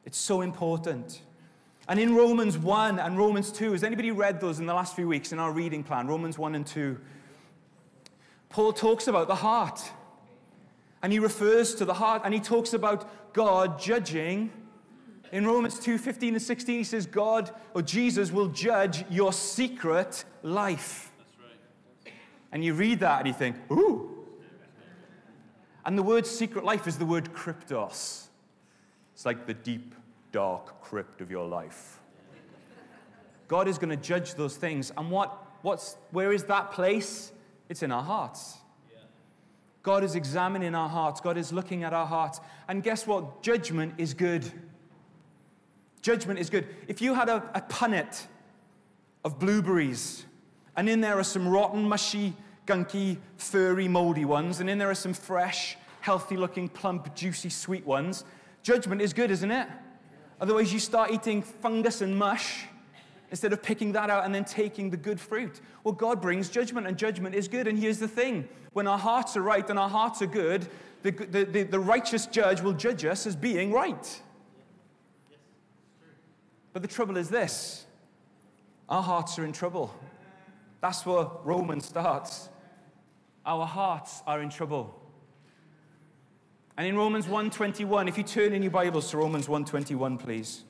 It's 0.05 0.19
so 0.19 0.41
important. 0.41 1.23
And 1.89 1.99
in 1.99 2.15
Romans 2.15 2.59
1 2.59 2.99
and 2.99 3.17
Romans 3.17 3.51
2, 3.51 3.73
has 3.73 3.83
anybody 3.83 4.11
read 4.11 4.41
those 4.41 4.59
in 4.59 4.67
the 4.67 4.75
last 4.75 4.95
few 4.95 5.09
weeks 5.09 5.33
in 5.33 5.39
our 5.39 5.53
reading 5.53 5.83
plan? 5.83 6.07
Romans 6.07 6.39
1 6.39 6.55
and 6.55 6.67
2. 6.67 6.99
Paul 8.51 8.73
talks 8.73 9.09
about 9.09 9.27
the 9.27 9.35
heart. 9.35 9.81
And 11.03 11.13
he 11.13 11.19
refers 11.19 11.75
to 11.77 11.85
the 11.85 11.95
heart 11.95 12.23
and 12.25 12.35
he 12.35 12.41
talks 12.41 12.75
about 12.75 13.33
God 13.33 13.81
judging 13.81 14.51
in 15.33 15.47
Romans 15.47 15.79
2 15.79 15.99
15 15.99 16.35
and 16.35 16.43
16, 16.43 16.79
he 16.79 16.85
says, 16.85 17.07
God 17.07 17.51
or 17.75 17.83
Jesus 17.83 18.33
will 18.33 18.49
judge 18.49 19.05
your 19.11 19.33
secret 19.33 20.25
life. 20.43 21.13
Right. 21.39 22.13
And 22.53 22.65
you 22.65 22.75
read 22.75 23.01
that 23.01 23.19
and 23.21 23.29
you 23.29 23.35
think, 23.35 23.57
ooh. 23.71 24.15
And 25.85 25.97
the 25.97 26.03
word 26.03 26.27
secret 26.27 26.65
life 26.65 26.87
is 26.87 26.99
the 26.99 27.07
word 27.07 27.33
kryptos. 27.33 28.27
It's 29.15 29.27
like 29.27 29.47
the 29.47 29.55
deep, 29.55 29.95
dark 30.33 30.81
crypt 30.83 31.21
of 31.21 31.31
your 31.31 31.47
life. 31.47 32.01
God 33.49 33.67
is 33.67 33.79
going 33.79 33.91
to 33.91 33.97
judge 33.97 34.35
those 34.35 34.57
things. 34.57 34.93
And 34.97 35.11
what, 35.11 35.47
what's, 35.63 35.97
where 36.11 36.33
is 36.33 36.45
that 36.45 36.71
place? 36.71 37.33
It's 37.69 37.83
in 37.83 37.91
our 37.91 38.03
hearts. 38.03 38.59
God 39.83 40.05
is 40.05 40.15
examining 40.15 40.75
our 40.75 40.89
hearts. 40.89 41.21
God 41.21 41.39
is 41.39 41.53
looking 41.53 41.83
at 41.83 41.95
our 41.95 42.07
hearts. 42.07 42.41
And 42.69 42.83
guess 42.83 43.07
what? 43.07 43.43
Judgment 43.43 43.95
is 43.97 44.13
good. 44.13 44.45
Judgment 46.03 46.39
is 46.39 46.51
good. 46.51 46.67
If 46.89 47.01
you 47.01 47.15
had 47.15 47.29
a, 47.29 47.37
a 47.55 47.63
punnet 47.63 48.27
of 49.25 49.39
blueberries, 49.39 50.27
and 50.77 50.89
in 50.89 51.01
there 51.01 51.19
are 51.19 51.25
some 51.25 51.49
rotten, 51.49 51.85
mushy, 51.85 52.35
gunky, 52.67 53.17
furry, 53.39 53.89
moldy 53.89 54.27
ones, 54.27 54.61
and 54.61 54.69
in 54.69 54.79
there 54.79 54.91
are 54.91 54.95
some 54.95 55.15
fresh, 55.15 55.77
healthy 56.01 56.37
looking, 56.37 56.69
plump, 56.69 57.15
juicy, 57.15 57.49
sweet 57.49 57.87
ones, 57.87 58.25
judgment 58.63 59.01
is 59.01 59.13
good, 59.13 59.31
isn't 59.31 59.51
it? 59.51 59.69
Otherwise, 60.41 60.73
you 60.73 60.79
start 60.79 61.11
eating 61.11 61.43
fungus 61.43 62.01
and 62.01 62.17
mush 62.17 62.65
instead 63.31 63.53
of 63.53 63.63
picking 63.63 63.93
that 63.93 64.09
out 64.11 64.25
and 64.25 64.35
then 64.35 64.45
taking 64.45 64.91
the 64.91 64.97
good 64.97 65.21
fruit. 65.21 65.61
Well, 65.85 65.95
God 65.95 66.23
brings 66.23 66.49
judgment, 66.49 66.87
and 66.87 66.97
judgment 66.97 67.35
is 67.35 67.49
good. 67.49 67.67
And 67.67 67.79
here's 67.79 67.99
the 67.99 68.09
thing 68.09 68.49
when 68.73 68.87
our 68.87 68.99
hearts 68.99 69.37
are 69.37 69.43
right 69.43 69.69
and 69.69 69.79
our 69.79 69.89
hearts 69.89 70.23
are 70.23 70.27
good, 70.27 70.67
the, 71.03 71.11
the, 71.11 71.45
the, 71.45 71.63
the 71.65 71.81
righteous 71.81 72.27
judge 72.27 72.61
will 72.61 72.73
judge 72.73 73.05
us 73.05 73.27
as 73.27 73.37
being 73.37 73.73
right. 73.73 74.23
But 76.73 76.83
the 76.83 76.89
trouble 76.89 77.17
is 77.17 77.29
this 77.29 77.87
our 78.89 79.03
hearts 79.03 79.39
are 79.39 79.45
in 79.45 79.53
trouble. 79.53 79.95
That's 80.81 81.05
where 81.05 81.27
Romans 81.45 81.87
starts. 81.87 82.49
Our 83.45 83.67
hearts 83.67 84.23
are 84.27 84.41
in 84.41 84.51
trouble. 84.51 84.95
And 86.79 86.87
in 86.87 86.97
Romans 86.97 87.27
1:21, 87.27 88.07
if 88.07 88.17
you 88.17 88.23
turn 88.23 88.53
in 88.53 88.63
your 88.63 88.71
Bibles 88.71 89.11
to 89.11 89.17
Romans 89.17 89.49
1:21, 89.49 90.17
please. 90.17 90.63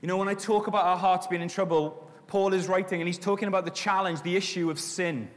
You 0.00 0.06
know, 0.06 0.16
when 0.16 0.28
I 0.28 0.34
talk 0.34 0.68
about 0.68 0.84
our 0.84 0.96
hearts 0.96 1.26
being 1.26 1.42
in 1.42 1.48
trouble, 1.48 2.08
Paul 2.28 2.54
is 2.54 2.68
writing 2.68 3.00
and 3.00 3.08
he's 3.08 3.18
talking 3.18 3.48
about 3.48 3.64
the 3.64 3.72
challenge, 3.72 4.22
the 4.22 4.36
issue 4.36 4.70
of 4.70 4.78
sin. 4.78 5.28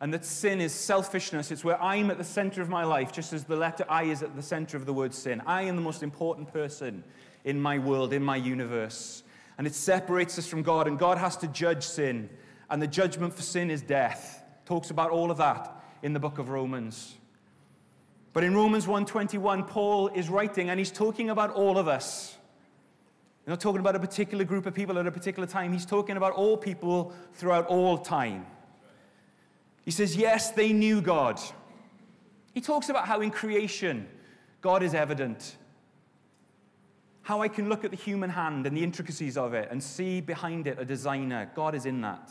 And 0.00 0.12
that 0.12 0.24
sin 0.24 0.60
is 0.60 0.74
selfishness. 0.74 1.52
It's 1.52 1.62
where 1.62 1.80
I'm 1.80 2.10
at 2.10 2.18
the 2.18 2.24
center 2.24 2.62
of 2.62 2.68
my 2.68 2.82
life, 2.82 3.12
just 3.12 3.32
as 3.32 3.44
the 3.44 3.54
letter 3.54 3.84
I 3.88 4.04
is 4.04 4.20
at 4.20 4.34
the 4.34 4.42
center 4.42 4.76
of 4.76 4.86
the 4.86 4.92
word 4.92 5.14
sin. 5.14 5.40
I 5.46 5.62
am 5.62 5.76
the 5.76 5.82
most 5.82 6.02
important 6.02 6.52
person 6.52 7.04
in 7.44 7.62
my 7.62 7.78
world, 7.78 8.12
in 8.12 8.24
my 8.24 8.36
universe. 8.36 9.22
And 9.56 9.68
it 9.68 9.74
separates 9.74 10.36
us 10.36 10.48
from 10.48 10.64
God, 10.64 10.88
and 10.88 10.98
God 10.98 11.18
has 11.18 11.36
to 11.38 11.46
judge 11.46 11.84
sin. 11.84 12.28
And 12.68 12.82
the 12.82 12.88
judgment 12.88 13.34
for 13.34 13.42
sin 13.42 13.70
is 13.70 13.82
death. 13.82 14.42
Talks 14.64 14.90
about 14.90 15.10
all 15.10 15.30
of 15.30 15.36
that 15.36 15.77
in 16.02 16.12
the 16.12 16.20
book 16.20 16.38
of 16.38 16.48
Romans. 16.48 17.16
But 18.32 18.44
in 18.44 18.54
Romans 18.54 18.86
1:21, 18.86 19.64
Paul 19.64 20.08
is 20.08 20.28
writing 20.28 20.70
and 20.70 20.78
he's 20.78 20.90
talking 20.90 21.30
about 21.30 21.50
all 21.50 21.78
of 21.78 21.88
us. 21.88 22.36
He's 23.44 23.48
not 23.48 23.60
talking 23.60 23.80
about 23.80 23.96
a 23.96 24.00
particular 24.00 24.44
group 24.44 24.66
of 24.66 24.74
people 24.74 24.98
at 24.98 25.06
a 25.06 25.10
particular 25.10 25.46
time. 25.46 25.72
He's 25.72 25.86
talking 25.86 26.16
about 26.16 26.34
all 26.34 26.56
people 26.56 27.12
throughout 27.32 27.66
all 27.66 27.98
time. 27.98 28.46
He 29.84 29.90
says, 29.90 30.16
Yes, 30.16 30.50
they 30.52 30.72
knew 30.72 31.00
God. 31.00 31.40
He 32.52 32.60
talks 32.60 32.90
about 32.90 33.06
how 33.06 33.22
in 33.22 33.30
creation, 33.30 34.06
God 34.60 34.82
is 34.82 34.92
evident. 34.92 35.56
How 37.22 37.40
I 37.40 37.48
can 37.48 37.68
look 37.68 37.84
at 37.84 37.90
the 37.90 37.96
human 37.96 38.30
hand 38.30 38.66
and 38.66 38.76
the 38.76 38.82
intricacies 38.82 39.36
of 39.36 39.54
it 39.54 39.68
and 39.70 39.82
see 39.82 40.20
behind 40.20 40.66
it 40.66 40.78
a 40.78 40.84
designer. 40.84 41.50
God 41.54 41.74
is 41.74 41.86
in 41.86 42.00
that. 42.02 42.30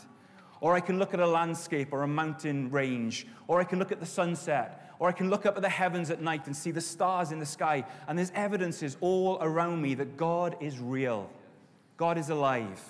Or 0.60 0.74
I 0.74 0.80
can 0.80 0.98
look 0.98 1.14
at 1.14 1.20
a 1.20 1.26
landscape 1.26 1.88
or 1.92 2.02
a 2.02 2.08
mountain 2.08 2.70
range. 2.70 3.26
Or 3.46 3.60
I 3.60 3.64
can 3.64 3.78
look 3.78 3.92
at 3.92 4.00
the 4.00 4.06
sunset. 4.06 4.92
Or 4.98 5.08
I 5.08 5.12
can 5.12 5.30
look 5.30 5.46
up 5.46 5.56
at 5.56 5.62
the 5.62 5.68
heavens 5.68 6.10
at 6.10 6.20
night 6.20 6.46
and 6.46 6.56
see 6.56 6.70
the 6.70 6.80
stars 6.80 7.30
in 7.30 7.38
the 7.38 7.46
sky. 7.46 7.84
And 8.08 8.18
there's 8.18 8.32
evidences 8.34 8.96
all 9.00 9.38
around 9.40 9.80
me 9.80 9.94
that 9.94 10.16
God 10.16 10.56
is 10.60 10.78
real. 10.78 11.30
God 11.96 12.18
is 12.18 12.30
alive. 12.30 12.82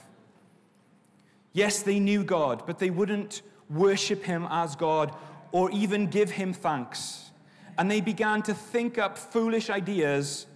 Yes, 1.52 1.82
they 1.82 1.98
knew 1.98 2.25
God, 2.25 2.62
but 2.66 2.78
they 2.78 2.90
wouldn't 2.90 3.42
worship 3.68 4.22
him 4.22 4.46
as 4.50 4.76
God 4.76 5.14
or 5.52 5.70
even 5.70 6.06
give 6.06 6.30
him 6.30 6.52
thanks. 6.52 7.30
And 7.78 7.90
they 7.90 8.00
began 8.00 8.42
to 8.42 8.54
think 8.54 8.98
up 8.98 9.16
foolish 9.16 9.70
ideas 9.70 10.46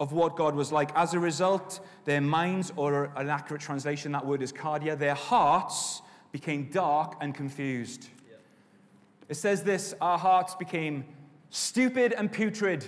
of 0.00 0.12
what 0.12 0.36
God 0.36 0.54
was 0.54 0.72
like. 0.72 0.90
As 0.96 1.14
a 1.14 1.18
result, 1.18 1.80
their 2.04 2.20
minds, 2.20 2.72
or 2.76 3.12
an 3.16 3.30
accurate 3.30 3.62
translation, 3.62 4.12
that 4.12 4.26
word 4.26 4.42
is 4.42 4.52
cardia, 4.52 4.98
their 4.98 5.14
hearts 5.14 6.02
became 6.34 6.64
dark 6.64 7.16
and 7.20 7.32
confused. 7.32 8.08
It 9.28 9.36
says 9.36 9.62
this 9.62 9.94
our 10.00 10.18
hearts 10.18 10.56
became 10.56 11.04
stupid 11.50 12.12
and 12.12 12.30
putrid, 12.30 12.84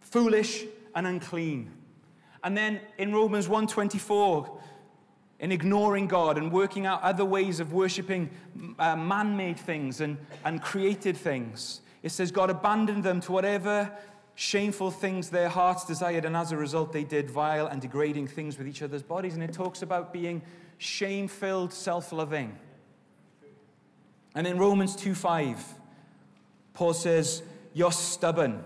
foolish 0.00 0.64
and 0.96 1.06
unclean. 1.06 1.70
And 2.42 2.56
then 2.56 2.80
in 2.98 3.14
Romans 3.14 3.48
124, 3.48 4.58
in 5.38 5.52
ignoring 5.52 6.08
God 6.08 6.36
and 6.36 6.50
working 6.50 6.84
out 6.84 7.00
other 7.02 7.24
ways 7.24 7.60
of 7.60 7.72
worshiping 7.72 8.28
uh, 8.80 8.96
man 8.96 9.36
made 9.36 9.56
things 9.56 10.00
and, 10.00 10.18
and 10.44 10.60
created 10.60 11.16
things, 11.16 11.80
it 12.02 12.10
says 12.10 12.32
God 12.32 12.50
abandoned 12.50 13.04
them 13.04 13.20
to 13.20 13.30
whatever 13.30 13.88
shameful 14.34 14.90
things 14.90 15.30
their 15.30 15.48
hearts 15.48 15.84
desired, 15.84 16.24
and 16.24 16.36
as 16.36 16.50
a 16.50 16.56
result, 16.56 16.92
they 16.92 17.04
did 17.04 17.30
vile 17.30 17.68
and 17.68 17.80
degrading 17.80 18.26
things 18.26 18.58
with 18.58 18.66
each 18.66 18.82
other's 18.82 19.02
bodies. 19.04 19.34
And 19.34 19.44
it 19.44 19.52
talks 19.52 19.82
about 19.82 20.12
being 20.12 20.42
shame 20.78 21.28
filled, 21.28 21.72
self 21.72 22.12
loving. 22.12 22.56
And 24.34 24.46
in 24.46 24.58
Romans 24.58 24.96
2 24.96 25.14
5, 25.14 25.74
Paul 26.72 26.94
says, 26.94 27.42
You're 27.74 27.92
stubborn. 27.92 28.62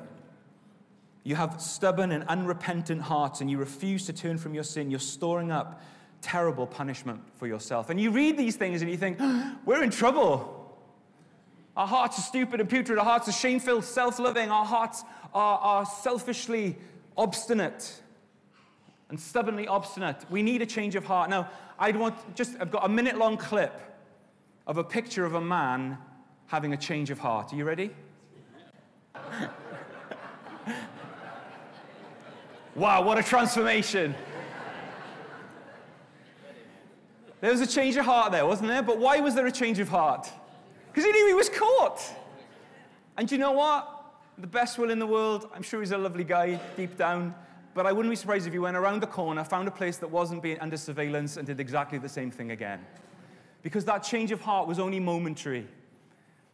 You 1.24 1.36
have 1.36 1.60
stubborn 1.60 2.12
and 2.12 2.24
unrepentant 2.24 3.00
hearts, 3.02 3.40
and 3.40 3.50
you 3.50 3.58
refuse 3.58 4.06
to 4.06 4.12
turn 4.12 4.38
from 4.38 4.54
your 4.54 4.64
sin. 4.64 4.90
You're 4.90 5.00
storing 5.00 5.50
up 5.50 5.80
terrible 6.20 6.66
punishment 6.66 7.20
for 7.38 7.46
yourself. 7.46 7.90
And 7.90 8.00
you 8.00 8.10
read 8.10 8.36
these 8.36 8.56
things 8.56 8.82
and 8.82 8.90
you 8.90 8.96
think, 8.96 9.18
We're 9.64 9.82
in 9.82 9.90
trouble. 9.90 10.58
Our 11.74 11.86
hearts 11.86 12.18
are 12.18 12.22
stupid 12.22 12.60
and 12.60 12.68
putrid. 12.68 12.98
Our 12.98 13.04
hearts 13.04 13.28
are 13.28 13.32
shame 13.32 13.58
filled, 13.58 13.84
self 13.84 14.18
loving. 14.18 14.50
Our 14.50 14.64
hearts 14.64 15.04
are, 15.32 15.58
are 15.58 15.86
selfishly 15.86 16.76
obstinate 17.16 18.01
and 19.12 19.20
stubbornly 19.20 19.68
obstinate. 19.68 20.24
We 20.30 20.42
need 20.42 20.62
a 20.62 20.66
change 20.66 20.96
of 20.96 21.04
heart. 21.04 21.28
Now, 21.28 21.50
I'd 21.78 21.96
want 21.96 22.34
just, 22.34 22.56
I've 22.58 22.70
got 22.70 22.86
a 22.86 22.88
minute 22.88 23.18
long 23.18 23.36
clip 23.36 23.78
of 24.66 24.78
a 24.78 24.84
picture 24.84 25.26
of 25.26 25.34
a 25.34 25.40
man 25.40 25.98
having 26.46 26.72
a 26.72 26.78
change 26.78 27.10
of 27.10 27.18
heart. 27.18 27.52
Are 27.52 27.56
you 27.56 27.66
ready? 27.66 27.90
wow, 32.74 33.02
what 33.02 33.18
a 33.18 33.22
transformation. 33.22 34.14
There 37.42 37.50
was 37.50 37.60
a 37.60 37.66
change 37.66 37.96
of 37.96 38.06
heart 38.06 38.32
there, 38.32 38.46
wasn't 38.46 38.68
there? 38.70 38.82
But 38.82 38.96
why 38.96 39.20
was 39.20 39.34
there 39.34 39.46
a 39.46 39.52
change 39.52 39.78
of 39.78 39.90
heart? 39.90 40.26
Because 40.90 41.04
he 41.04 41.12
knew 41.12 41.26
he 41.26 41.34
was 41.34 41.50
caught. 41.50 42.00
And 43.18 43.30
you 43.30 43.36
know 43.36 43.52
what? 43.52 44.06
The 44.38 44.46
best 44.46 44.78
will 44.78 44.90
in 44.90 44.98
the 44.98 45.06
world, 45.06 45.50
I'm 45.54 45.62
sure 45.62 45.80
he's 45.80 45.92
a 45.92 45.98
lovely 45.98 46.24
guy 46.24 46.58
deep 46.78 46.96
down, 46.96 47.34
but 47.74 47.86
I 47.86 47.92
wouldn't 47.92 48.12
be 48.12 48.16
surprised 48.16 48.46
if 48.46 48.54
you 48.54 48.62
went 48.62 48.76
around 48.76 49.00
the 49.00 49.06
corner, 49.06 49.44
found 49.44 49.68
a 49.68 49.70
place 49.70 49.96
that 49.98 50.08
wasn't 50.08 50.42
being 50.42 50.58
under 50.60 50.76
surveillance, 50.76 51.36
and 51.36 51.46
did 51.46 51.60
exactly 51.60 51.98
the 51.98 52.08
same 52.08 52.30
thing 52.30 52.50
again. 52.50 52.84
Because 53.62 53.84
that 53.86 54.02
change 54.02 54.32
of 54.32 54.40
heart 54.40 54.68
was 54.68 54.78
only 54.78 55.00
momentary. 55.00 55.66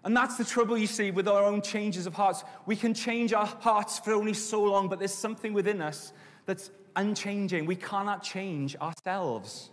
And 0.04 0.16
that's 0.16 0.37
the 0.37 0.44
trouble 0.44 0.78
you 0.78 0.87
see 0.87 1.10
with 1.10 1.26
our 1.26 1.44
own 1.44 1.60
changes 1.60 2.06
of 2.06 2.14
hearts. 2.14 2.44
We 2.66 2.76
can 2.76 2.94
change 2.94 3.32
our 3.32 3.46
hearts 3.46 3.98
for 3.98 4.12
only 4.12 4.34
so 4.34 4.62
long, 4.62 4.88
but 4.88 4.98
there's 4.98 5.14
something 5.14 5.52
within 5.52 5.82
us 5.82 6.12
that's 6.46 6.70
unchanging. 6.94 7.66
We 7.66 7.76
cannot 7.76 8.22
change 8.22 8.76
ourselves. 8.76 9.70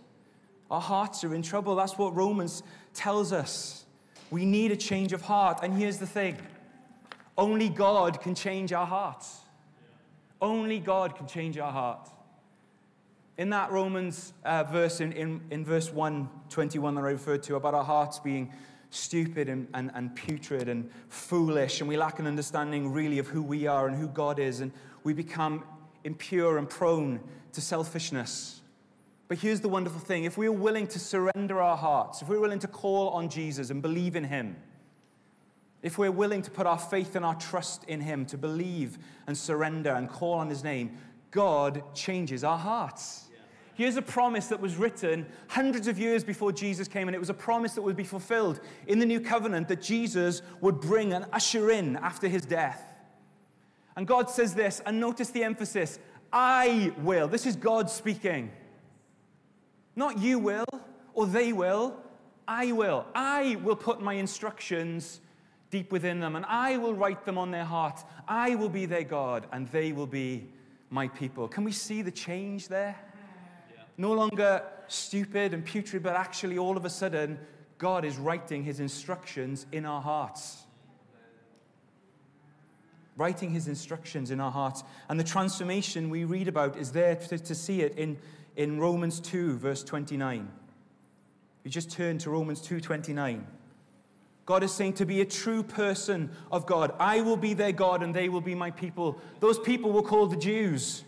Our 0.70 0.80
hearts 0.80 1.22
are 1.24 1.34
in 1.34 1.42
trouble. 1.42 1.76
That's 1.76 1.96
what 1.96 2.14
Romans 2.16 2.62
tells 2.92 3.32
us. 3.32 3.84
We 4.30 4.44
need 4.44 4.72
a 4.72 4.76
change 4.76 5.12
of 5.12 5.22
heart. 5.22 5.60
And 5.62 5.72
here's 5.74 5.98
the 5.98 6.06
thing 6.06 6.36
only 7.38 7.68
God 7.68 8.20
can 8.20 8.34
change 8.34 8.72
our 8.72 8.86
hearts. 8.86 9.40
Only 10.40 10.78
God 10.78 11.16
can 11.16 11.26
change 11.26 11.58
our 11.58 11.72
heart. 11.72 12.08
In 13.38 13.50
that 13.50 13.70
Romans 13.70 14.32
uh, 14.44 14.64
verse, 14.64 15.00
in, 15.00 15.12
in, 15.12 15.42
in 15.50 15.64
verse 15.64 15.92
121 15.92 16.94
that 16.94 17.02
I 17.02 17.10
referred 17.10 17.42
to, 17.44 17.56
about 17.56 17.74
our 17.74 17.84
hearts 17.84 18.18
being 18.18 18.52
stupid 18.90 19.48
and, 19.48 19.68
and, 19.74 19.90
and 19.94 20.14
putrid 20.14 20.68
and 20.68 20.90
foolish, 21.08 21.80
and 21.80 21.88
we 21.88 21.96
lack 21.96 22.18
an 22.18 22.26
understanding 22.26 22.92
really 22.92 23.18
of 23.18 23.26
who 23.26 23.42
we 23.42 23.66
are 23.66 23.86
and 23.86 23.96
who 23.96 24.08
God 24.08 24.38
is, 24.38 24.60
and 24.60 24.72
we 25.04 25.12
become 25.12 25.64
impure 26.04 26.56
and 26.56 26.68
prone 26.68 27.20
to 27.52 27.60
selfishness. 27.60 28.62
But 29.28 29.38
here's 29.38 29.60
the 29.60 29.68
wonderful 29.68 30.00
thing 30.00 30.24
if 30.24 30.38
we 30.38 30.46
are 30.46 30.52
willing 30.52 30.86
to 30.88 30.98
surrender 30.98 31.60
our 31.60 31.76
hearts, 31.76 32.22
if 32.22 32.28
we're 32.28 32.40
willing 32.40 32.60
to 32.60 32.68
call 32.68 33.10
on 33.10 33.28
Jesus 33.28 33.70
and 33.70 33.82
believe 33.82 34.16
in 34.16 34.24
Him, 34.24 34.56
if 35.82 35.98
we're 35.98 36.10
willing 36.10 36.42
to 36.42 36.50
put 36.50 36.66
our 36.66 36.78
faith 36.78 37.16
and 37.16 37.24
our 37.24 37.34
trust 37.34 37.84
in 37.84 38.00
Him, 38.00 38.26
to 38.26 38.38
believe 38.38 38.98
and 39.26 39.36
surrender 39.36 39.90
and 39.90 40.08
call 40.08 40.34
on 40.34 40.48
His 40.48 40.64
name, 40.64 40.98
God 41.30 41.82
changes 41.94 42.44
our 42.44 42.58
hearts. 42.58 43.26
Here's 43.74 43.96
a 43.96 44.02
promise 44.02 44.46
that 44.46 44.58
was 44.58 44.76
written 44.76 45.26
hundreds 45.48 45.86
of 45.86 45.98
years 45.98 46.24
before 46.24 46.50
Jesus 46.50 46.88
came, 46.88 47.08
and 47.08 47.14
it 47.14 47.18
was 47.18 47.28
a 47.28 47.34
promise 47.34 47.74
that 47.74 47.82
would 47.82 47.96
be 47.96 48.04
fulfilled 48.04 48.60
in 48.86 48.98
the 48.98 49.04
new 49.04 49.20
covenant 49.20 49.68
that 49.68 49.82
Jesus 49.82 50.40
would 50.62 50.80
bring 50.80 51.12
and 51.12 51.26
usher 51.30 51.70
in 51.70 51.96
after 51.96 52.26
his 52.26 52.46
death. 52.46 52.94
And 53.94 54.06
God 54.06 54.30
says 54.30 54.54
this, 54.54 54.80
and 54.86 54.98
notice 54.98 55.28
the 55.28 55.44
emphasis 55.44 55.98
I 56.32 56.92
will. 56.98 57.28
This 57.28 57.44
is 57.44 57.54
God 57.54 57.90
speaking. 57.90 58.50
Not 59.94 60.18
you 60.18 60.38
will, 60.38 60.66
or 61.12 61.26
they 61.26 61.52
will. 61.52 61.96
I 62.48 62.72
will. 62.72 63.04
I 63.14 63.56
will 63.62 63.76
put 63.76 64.00
my 64.00 64.14
instructions 64.14 65.20
deep 65.70 65.92
within 65.92 66.20
them, 66.20 66.36
and 66.36 66.44
I 66.46 66.76
will 66.76 66.94
write 66.94 67.24
them 67.24 67.38
on 67.38 67.50
their 67.50 67.64
hearts. 67.64 68.04
I 68.28 68.54
will 68.54 68.68
be 68.68 68.86
their 68.86 69.04
God, 69.04 69.46
and 69.52 69.68
they 69.68 69.92
will 69.92 70.06
be 70.06 70.48
my 70.90 71.08
people. 71.08 71.48
Can 71.48 71.64
we 71.64 71.72
see 71.72 72.02
the 72.02 72.10
change 72.10 72.68
there? 72.68 72.96
Yeah. 73.74 73.82
No 73.98 74.12
longer 74.12 74.62
stupid 74.88 75.52
and 75.52 75.64
putrid, 75.64 76.02
but 76.02 76.14
actually, 76.14 76.58
all 76.58 76.76
of 76.76 76.84
a 76.84 76.90
sudden, 76.90 77.38
God 77.78 78.04
is 78.04 78.16
writing 78.16 78.64
his 78.64 78.80
instructions 78.80 79.66
in 79.72 79.84
our 79.84 80.00
hearts. 80.00 80.64
Writing 83.16 83.50
his 83.50 83.66
instructions 83.66 84.30
in 84.30 84.40
our 84.40 84.50
hearts. 84.50 84.84
And 85.08 85.18
the 85.18 85.24
transformation 85.24 86.10
we 86.10 86.24
read 86.24 86.48
about 86.48 86.76
is 86.76 86.92
there 86.92 87.16
to, 87.16 87.38
to 87.38 87.54
see 87.54 87.80
it 87.80 87.96
in, 87.96 88.18
in 88.56 88.78
Romans 88.78 89.20
2, 89.20 89.58
verse 89.58 89.82
29. 89.82 90.48
You 91.66 91.70
just 91.70 91.90
turn 91.90 92.18
to 92.18 92.30
Romans 92.30 92.60
2:29. 92.60 93.42
God 94.46 94.62
is 94.62 94.72
saying 94.72 94.94
to 94.94 95.04
be 95.04 95.20
a 95.20 95.24
true 95.24 95.64
person 95.64 96.30
of 96.52 96.66
God, 96.66 96.94
I 97.00 97.20
will 97.20 97.36
be 97.36 97.52
their 97.52 97.72
God 97.72 98.02
and 98.02 98.14
they 98.14 98.28
will 98.28 98.40
be 98.40 98.54
my 98.54 98.70
people. 98.70 99.20
Those 99.40 99.58
people 99.58 99.92
were 99.92 100.02
called 100.02 100.30
the 100.30 100.36
Jews. 100.36 101.02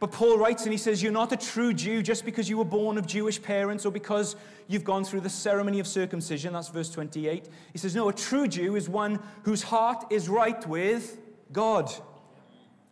But 0.00 0.10
Paul 0.10 0.36
writes 0.36 0.64
and 0.64 0.72
he 0.72 0.78
says, 0.78 1.00
You're 1.00 1.12
not 1.12 1.32
a 1.32 1.36
true 1.36 1.72
Jew 1.72 2.02
just 2.02 2.24
because 2.24 2.48
you 2.48 2.58
were 2.58 2.64
born 2.64 2.98
of 2.98 3.06
Jewish 3.06 3.40
parents 3.40 3.86
or 3.86 3.92
because 3.92 4.34
you've 4.66 4.84
gone 4.84 5.04
through 5.04 5.20
the 5.20 5.30
ceremony 5.30 5.78
of 5.78 5.86
circumcision. 5.86 6.52
That's 6.52 6.68
verse 6.68 6.90
28. 6.90 7.48
He 7.72 7.78
says, 7.78 7.94
No, 7.94 8.08
a 8.08 8.12
true 8.12 8.48
Jew 8.48 8.74
is 8.74 8.88
one 8.88 9.20
whose 9.44 9.62
heart 9.62 10.04
is 10.10 10.28
right 10.28 10.66
with 10.68 11.18
God. 11.52 11.90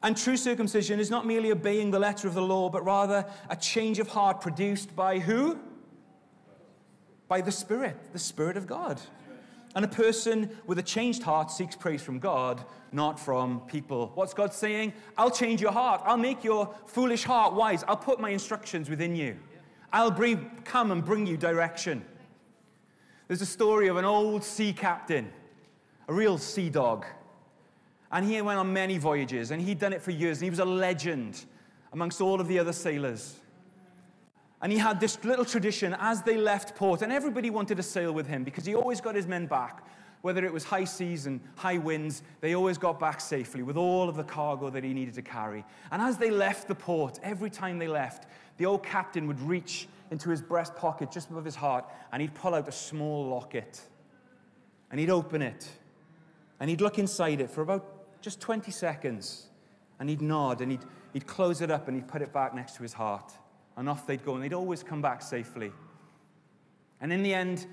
And 0.03 0.17
true 0.17 0.37
circumcision 0.37 1.01
is 1.01 1.11
not 1.11 1.27
merely 1.27 1.51
obeying 1.51 1.91
the 1.91 1.99
letter 1.99 2.29
of 2.29 2.35
the 2.35 2.43
law, 2.43 2.69
but 2.71 2.85
rather 2.85 3.25
a 3.51 3.57
change 3.57 3.99
of 3.99 4.09
heart 4.09 4.41
produced 4.41 4.95
by 4.95 5.19
who? 5.19 5.59
By 7.29 7.41
the 7.41 7.53
Spirit, 7.53 7.97
the 8.13 8.19
Spirit 8.19 8.57
of 8.57 8.67
God. 8.67 9.01
And 9.75 9.85
a 9.85 9.89
person 9.89 10.49
with 10.67 10.79
a 10.79 10.83
changed 10.83 11.23
heart 11.23 11.51
seeks 11.51 11.77
praise 11.77 12.03
from 12.03 12.19
God, 12.19 12.65
not 12.93 13.21
from 13.21 13.61
people. 13.67 14.11
What's 14.15 14.33
God 14.33 14.55
saying? 14.55 14.95
I'll 15.19 15.31
change 15.31 15.61
your 15.61 15.73
heart. 15.73 16.01
I'll 16.05 16.17
make 16.17 16.43
your 16.43 16.75
foolish 16.87 17.25
heart 17.25 17.53
wise. 17.53 17.85
I'll 17.87 17.97
put 17.97 18.19
my 18.19 18.31
instructions 18.31 18.89
within 18.89 19.15
you. 19.15 19.37
I'll 19.93 20.11
bring, 20.11 20.51
come 20.65 20.93
and 20.93 21.05
bring 21.05 21.27
you 21.27 21.37
direction. 21.37 22.05
There's 23.29 23.43
a 23.43 23.47
story 23.47 23.89
of 23.89 23.97
an 23.97 24.05
old 24.05 24.45
sea 24.45 24.73
captain, 24.73 25.31
a 26.09 26.15
real 26.15 26.39
sea 26.39 26.71
dog. 26.71 27.05
And 28.11 28.25
he 28.25 28.41
went 28.41 28.59
on 28.59 28.73
many 28.73 28.99
voyages, 28.99 29.51
and 29.51 29.61
he'd 29.61 29.79
done 29.79 29.93
it 29.93 30.01
for 30.01 30.11
years, 30.11 30.39
and 30.39 30.45
he 30.45 30.51
was 30.51 30.61
a 30.61 30.65
legend 30.65 31.45
amongst 31.93 32.21
all 32.21 32.41
of 32.41 32.49
the 32.49 32.59
other 32.59 32.73
sailors. 32.73 33.37
And 34.67 34.73
he 34.73 34.81
had 34.81 34.99
this 34.99 35.23
little 35.23 35.45
tradition 35.45 35.95
as 36.01 36.23
they 36.23 36.37
left 36.37 36.75
port, 36.75 37.03
and 37.03 37.13
everybody 37.13 37.51
wanted 37.51 37.77
to 37.77 37.85
sail 37.85 38.11
with 38.11 38.27
him 38.27 38.43
because 38.43 38.67
he 38.67 38.75
always 38.75 39.01
got 39.01 39.15
his 39.15 39.29
men 39.29 39.47
back. 39.47 39.87
Whether 40.23 40.45
it 40.45 40.53
was 40.53 40.65
high 40.65 40.83
seas 40.83 41.27
and 41.27 41.41
high 41.55 41.79
winds, 41.79 42.25
they 42.41 42.57
always 42.57 42.77
got 42.77 42.99
back 42.99 43.21
safely 43.21 43.63
with 43.63 43.77
all 43.77 44.09
of 44.09 44.17
the 44.17 44.25
cargo 44.25 44.69
that 44.71 44.83
he 44.83 44.93
needed 44.93 45.15
to 45.15 45.23
carry. 45.23 45.65
And 45.93 46.03
as 46.03 46.19
they 46.19 46.33
left 46.33 46.67
the 46.67 46.75
port, 46.75 47.21
every 47.23 47.49
time 47.49 47.79
they 47.79 47.87
left, 47.87 48.27
the 48.57 48.67
old 48.67 48.83
captain 48.83 49.29
would 49.29 49.41
reach 49.41 49.87
into 50.11 50.31
his 50.31 50.43
breast 50.43 50.75
pocket 50.75 51.13
just 51.13 51.31
above 51.31 51.45
his 51.45 51.55
heart 51.55 51.85
and 52.11 52.21
he'd 52.21 52.35
pull 52.35 52.53
out 52.53 52.67
a 52.67 52.73
small 52.73 53.29
locket. 53.29 53.81
And 54.91 54.99
he'd 54.99 55.11
open 55.11 55.43
it. 55.43 55.71
And 56.59 56.69
he'd 56.69 56.81
look 56.81 56.99
inside 56.99 57.41
it 57.41 57.53
for 57.53 57.63
about 57.63 58.21
just 58.21 58.41
20 58.41 58.73
seconds. 58.73 59.47
And 60.01 60.11
he'd 60.11 60.23
nod 60.23 60.61
and 60.61 60.73
he'd, 60.73 60.85
he'd 61.13 61.29
close 61.29 61.61
it 61.61 61.71
up 61.71 61.87
and 61.87 61.97
he'd 61.97 62.09
put 62.09 62.21
it 62.21 62.33
back 62.33 62.53
next 62.53 62.75
to 62.79 62.83
his 62.83 62.95
heart 62.95 63.33
and 63.77 63.89
off 63.89 64.07
they'd 64.07 64.25
go, 64.25 64.35
and 64.35 64.43
they'd 64.43 64.55
always 64.55 64.83
come 64.83 65.03
back 65.03 65.23
safely. 65.23 65.73
And 67.01 67.13
in 67.13 67.23
the 67.23 67.35
end, 67.35 67.67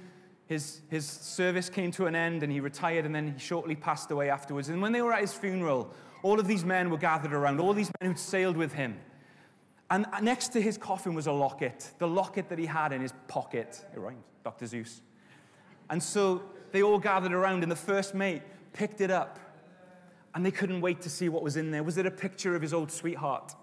his, 0.45 0.81
his 0.89 1.07
service 1.07 1.69
came 1.69 1.91
to 1.91 2.05
an 2.05 2.15
end, 2.15 2.43
and 2.43 2.51
he 2.51 2.59
retired, 2.59 3.05
and 3.05 3.15
then 3.15 3.33
he 3.33 3.39
shortly 3.39 3.75
passed 3.75 4.11
away 4.11 4.29
afterwards. 4.29 4.69
And 4.69 4.81
when 4.81 4.91
they 4.91 5.01
were 5.01 5.13
at 5.13 5.21
his 5.21 5.33
funeral, 5.33 5.93
all 6.21 6.39
of 6.39 6.47
these 6.47 6.65
men 6.65 6.89
were 6.89 6.97
gathered 6.97 7.33
around, 7.33 7.59
all 7.59 7.73
these 7.73 7.91
men 8.01 8.11
who'd 8.11 8.19
sailed 8.19 8.57
with 8.57 8.73
him. 8.73 8.99
And 9.89 10.05
next 10.21 10.49
to 10.49 10.61
his 10.61 10.77
coffin 10.77 11.13
was 11.13 11.27
a 11.27 11.31
locket, 11.31 11.91
the 11.99 12.07
locket 12.07 12.49
that 12.49 12.57
he 12.57 12.65
had 12.65 12.91
in 12.93 13.01
his 13.01 13.13
pocket. 13.27 13.85
It 13.93 13.99
rhymes, 13.99 14.23
Dr. 14.43 14.65
Seuss. 14.65 15.01
And 15.89 16.01
so 16.01 16.41
they 16.71 16.81
all 16.81 16.99
gathered 16.99 17.33
around, 17.33 17.63
and 17.63 17.71
the 17.71 17.75
first 17.75 18.15
mate 18.15 18.41
picked 18.73 19.01
it 19.01 19.11
up, 19.11 19.39
and 20.33 20.45
they 20.45 20.51
couldn't 20.51 20.81
wait 20.81 21.01
to 21.01 21.09
see 21.09 21.29
what 21.29 21.43
was 21.43 21.57
in 21.57 21.71
there. 21.71 21.83
Was 21.83 21.97
it 21.97 22.05
a 22.05 22.11
picture 22.11 22.55
of 22.55 22.61
his 22.61 22.73
old 22.73 22.91
sweetheart? 22.91 23.53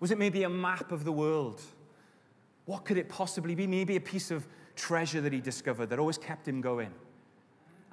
Was 0.00 0.10
it 0.10 0.18
maybe 0.18 0.42
a 0.42 0.48
map 0.48 0.90
of 0.90 1.04
the 1.04 1.12
world? 1.12 1.60
What 2.66 2.84
could 2.84 2.98
it 2.98 3.08
possibly 3.08 3.54
be? 3.54 3.66
Maybe 3.66 3.96
a 3.96 4.00
piece 4.00 4.30
of 4.30 4.46
treasure 4.76 5.20
that 5.20 5.32
he 5.32 5.40
discovered 5.40 5.90
that 5.90 5.98
always 5.98 6.18
kept 6.18 6.48
him 6.48 6.60
going. 6.60 6.92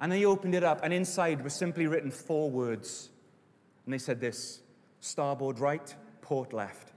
And 0.00 0.10
then 0.10 0.18
he 0.18 0.24
opened 0.24 0.54
it 0.54 0.64
up, 0.64 0.80
and 0.82 0.92
inside 0.92 1.44
was 1.44 1.54
simply 1.54 1.86
written 1.86 2.10
four 2.10 2.50
words. 2.50 3.10
And 3.84 3.94
they 3.94 3.98
said 3.98 4.20
this 4.20 4.62
starboard 5.00 5.58
right, 5.58 5.94
port 6.20 6.52
left. 6.52 6.92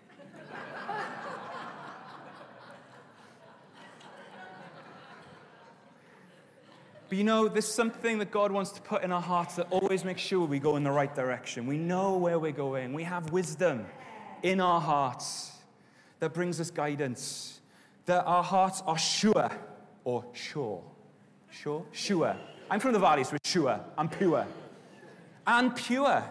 But 7.07 7.19
you 7.19 7.23
know, 7.23 7.47
there's 7.47 7.71
something 7.71 8.17
that 8.19 8.31
God 8.31 8.51
wants 8.51 8.71
to 8.71 8.81
put 8.81 9.03
in 9.03 9.11
our 9.11 9.21
hearts 9.21 9.57
that 9.57 9.67
always 9.69 10.03
makes 10.03 10.21
sure 10.21 10.45
we 10.45 10.57
go 10.57 10.75
in 10.75 10.83
the 10.83 10.91
right 10.91 11.13
direction. 11.13 11.67
We 11.67 11.77
know 11.77 12.17
where 12.17 12.39
we're 12.39 12.51
going. 12.51 12.93
We 12.93 13.03
have 13.03 13.31
wisdom 13.31 13.85
in 14.41 14.59
our 14.59 14.81
hearts 14.81 15.51
that 16.19 16.33
brings 16.33 16.59
us 16.59 16.71
guidance 16.71 17.61
that 18.05 18.23
our 18.25 18.43
hearts 18.43 18.81
are 18.85 18.97
sure 18.97 19.51
or 20.03 20.25
sure. 20.33 20.83
Sure? 21.49 21.85
Sure. 21.91 22.35
I'm 22.69 22.79
from 22.79 22.93
the 22.93 22.99
valley, 22.99 23.23
so 23.23 23.37
sure. 23.43 23.79
I'm 23.97 24.09
pure. 24.09 24.45
And 25.47 25.75
pure. 25.75 26.23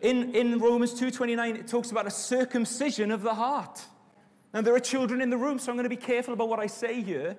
In, 0.00 0.34
in 0.34 0.58
Romans 0.58 0.98
2.29, 0.98 1.56
it 1.56 1.66
talks 1.66 1.90
about 1.90 2.06
a 2.06 2.10
circumcision 2.10 3.10
of 3.10 3.22
the 3.22 3.34
heart. 3.34 3.82
Now, 4.54 4.62
there 4.62 4.74
are 4.74 4.80
children 4.80 5.20
in 5.20 5.30
the 5.30 5.36
room, 5.36 5.58
so 5.58 5.70
I'm 5.70 5.76
going 5.76 5.84
to 5.84 5.94
be 5.94 5.96
careful 5.96 6.34
about 6.34 6.48
what 6.48 6.58
I 6.58 6.66
say 6.66 7.02
here. 7.02 7.36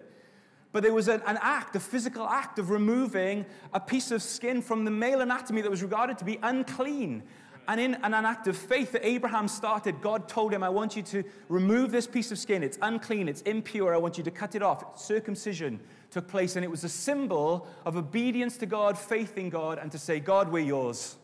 But 0.71 0.83
there 0.83 0.93
was 0.93 1.07
an, 1.07 1.21
an, 1.25 1.37
act, 1.41 1.75
a 1.75 1.79
physical 1.79 2.25
act 2.25 2.57
of 2.57 2.69
removing 2.69 3.45
a 3.73 3.79
piece 3.79 4.11
of 4.11 4.21
skin 4.21 4.61
from 4.61 4.85
the 4.85 4.91
male 4.91 5.19
anatomy 5.19 5.61
that 5.61 5.69
was 5.69 5.81
regarded 5.83 6.17
to 6.19 6.25
be 6.25 6.39
unclean. 6.41 7.23
And 7.71 7.79
in 7.79 7.95
an 8.03 8.13
act 8.13 8.47
of 8.47 8.57
faith 8.57 8.91
that 8.91 9.07
Abraham 9.07 9.47
started, 9.47 10.01
God 10.01 10.27
told 10.27 10.53
him, 10.53 10.61
I 10.61 10.67
want 10.67 10.97
you 10.97 11.03
to 11.03 11.23
remove 11.47 11.89
this 11.89 12.05
piece 12.05 12.29
of 12.29 12.37
skin. 12.37 12.63
It's 12.63 12.77
unclean, 12.81 13.29
it's 13.29 13.39
impure. 13.43 13.95
I 13.95 13.97
want 13.97 14.17
you 14.17 14.25
to 14.25 14.29
cut 14.29 14.55
it 14.55 14.61
off. 14.61 14.99
Circumcision 14.99 15.79
took 16.09 16.27
place, 16.27 16.57
and 16.57 16.65
it 16.65 16.67
was 16.67 16.83
a 16.83 16.89
symbol 16.89 17.65
of 17.85 17.95
obedience 17.95 18.57
to 18.57 18.65
God, 18.65 18.97
faith 18.97 19.37
in 19.37 19.49
God, 19.49 19.79
and 19.79 19.89
to 19.93 19.97
say, 19.97 20.19
God, 20.19 20.51
we're 20.51 20.65
yours. 20.65 21.15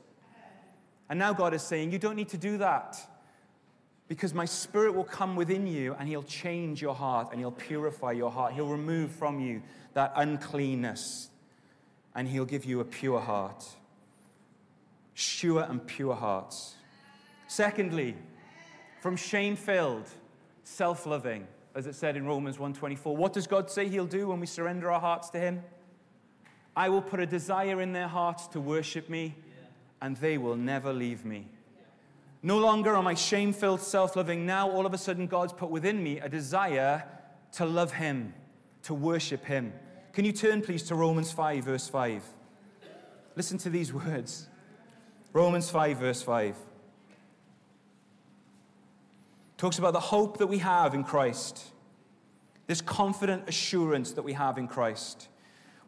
And 1.10 1.20
now 1.20 1.34
God 1.34 1.54
is 1.54 1.64
saying, 1.64 1.92
You 1.92 2.00
don't 2.00 2.16
need 2.16 2.30
to 2.30 2.38
do 2.38 2.60
that 2.60 2.98
because 4.08 4.34
my 4.34 4.46
spirit 4.46 4.96
will 4.96 5.04
come 5.04 5.36
within 5.36 5.68
you 5.68 5.98
and 6.00 6.08
he'll 6.08 6.24
change 6.24 6.82
your 6.82 6.96
heart 6.96 7.28
and 7.32 7.42
he'll 7.42 7.52
purify 7.52 8.14
your 8.14 8.32
heart. 8.32 8.54
He'll 8.54 8.70
remove 8.70 9.12
from 9.12 9.42
you 9.42 9.64
that 9.96 10.14
uncleanness 10.16 11.30
and 12.16 12.26
he'll 12.26 12.46
give 12.46 12.64
you 12.64 12.80
a 12.80 12.86
pure 12.86 13.20
heart 13.20 13.66
sure 15.18 15.64
and 15.64 15.86
pure 15.88 16.14
hearts. 16.14 16.76
Secondly, 17.48 18.16
from 19.02 19.16
shame-filled, 19.16 20.08
self-loving, 20.64 21.48
as 21.74 21.88
it 21.88 21.96
said 21.96 22.16
in 22.16 22.28
Romans 22.28 22.60
1:24. 22.60 23.18
What 23.18 23.34
does 23.34 23.48
God 23.48 23.72
say 23.72 23.88
he'll 23.88 24.06
do 24.06 24.28
when 24.28 24.40
we 24.40 24.46
surrender 24.46 24.92
our 24.92 25.00
hearts 25.00 25.32
to 25.32 25.40
him? 25.40 25.64
I 26.76 26.90
will 26.90 27.02
put 27.02 27.20
a 27.20 27.26
desire 27.26 27.82
in 27.82 27.94
their 27.94 28.08
hearts 28.08 28.48
to 28.50 28.62
worship 28.62 29.10
me, 29.10 29.36
and 30.02 30.16
they 30.18 30.38
will 30.38 30.56
never 30.56 30.94
leave 30.94 31.26
me. 31.26 31.48
No 32.44 32.60
longer 32.60 32.96
am 32.96 33.08
I 33.08 33.16
shame-filled, 33.16 33.82
self-loving. 33.82 34.46
Now 34.46 34.70
all 34.70 34.86
of 34.86 34.94
a 34.94 35.00
sudden 35.00 35.26
God's 35.26 35.52
put 35.52 35.72
within 35.72 36.04
me 36.04 36.20
a 36.20 36.30
desire 36.30 37.04
to 37.54 37.66
love 37.66 37.94
him, 37.94 38.36
to 38.84 38.94
worship 38.94 39.46
him. 39.46 39.74
Can 40.14 40.26
you 40.26 40.32
turn 40.32 40.62
please 40.62 40.84
to 40.84 40.96
Romans 40.96 41.32
5 41.32 41.64
verse 41.64 41.88
5? 41.88 42.24
Listen 43.36 43.58
to 43.58 43.72
these 43.72 43.92
words. 44.06 44.48
Romans 45.34 45.70
5, 45.70 45.98
verse 45.98 46.22
5 46.22 46.56
talks 49.58 49.80
about 49.80 49.94
the 49.94 50.00
hope 50.00 50.38
that 50.38 50.48
we 50.48 50.60
have 50.60 50.94
in 50.94 51.04
Christ, 51.04 51.66
this 52.68 52.80
confident 52.80 53.50
assurance 53.50 54.12
that 54.12 54.22
we 54.22 54.34
have 54.34 54.58
in 54.60 54.68
Christ. 54.68 55.30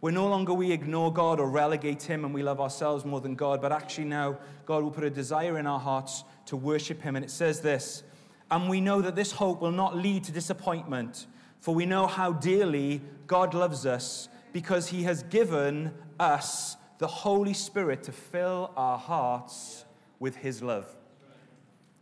We're 0.01 0.11
no 0.11 0.27
longer 0.27 0.53
we 0.53 0.71
ignore 0.71 1.13
God 1.13 1.39
or 1.39 1.49
relegate 1.49 2.03
Him 2.03 2.25
and 2.25 2.33
we 2.33 2.41
love 2.41 2.59
ourselves 2.59 3.05
more 3.05 3.21
than 3.21 3.35
God, 3.35 3.61
but 3.61 3.71
actually 3.71 4.05
now 4.05 4.39
God 4.65 4.81
will 4.83 4.91
put 4.91 5.03
a 5.03 5.09
desire 5.09 5.59
in 5.59 5.67
our 5.67 5.79
hearts 5.79 6.23
to 6.47 6.57
worship 6.57 7.01
Him. 7.01 7.15
And 7.15 7.23
it 7.23 7.29
says 7.29 7.61
this 7.61 8.03
And 8.49 8.69
we 8.69 8.81
know 8.81 9.01
that 9.01 9.15
this 9.15 9.33
hope 9.33 9.61
will 9.61 9.71
not 9.71 9.95
lead 9.95 10.23
to 10.23 10.31
disappointment, 10.31 11.27
for 11.59 11.75
we 11.75 11.85
know 11.85 12.07
how 12.07 12.31
dearly 12.31 13.01
God 13.27 13.53
loves 13.53 13.85
us 13.85 14.29
because 14.51 14.87
he 14.87 15.03
has 15.03 15.21
given 15.23 15.91
us 16.19 16.75
the 16.99 17.07
Holy 17.07 17.53
Spirit 17.53 18.03
to 18.03 18.11
fill 18.11 18.71
our 18.77 18.97
hearts 18.97 19.85
with 20.19 20.35
his 20.35 20.61
love. 20.61 20.85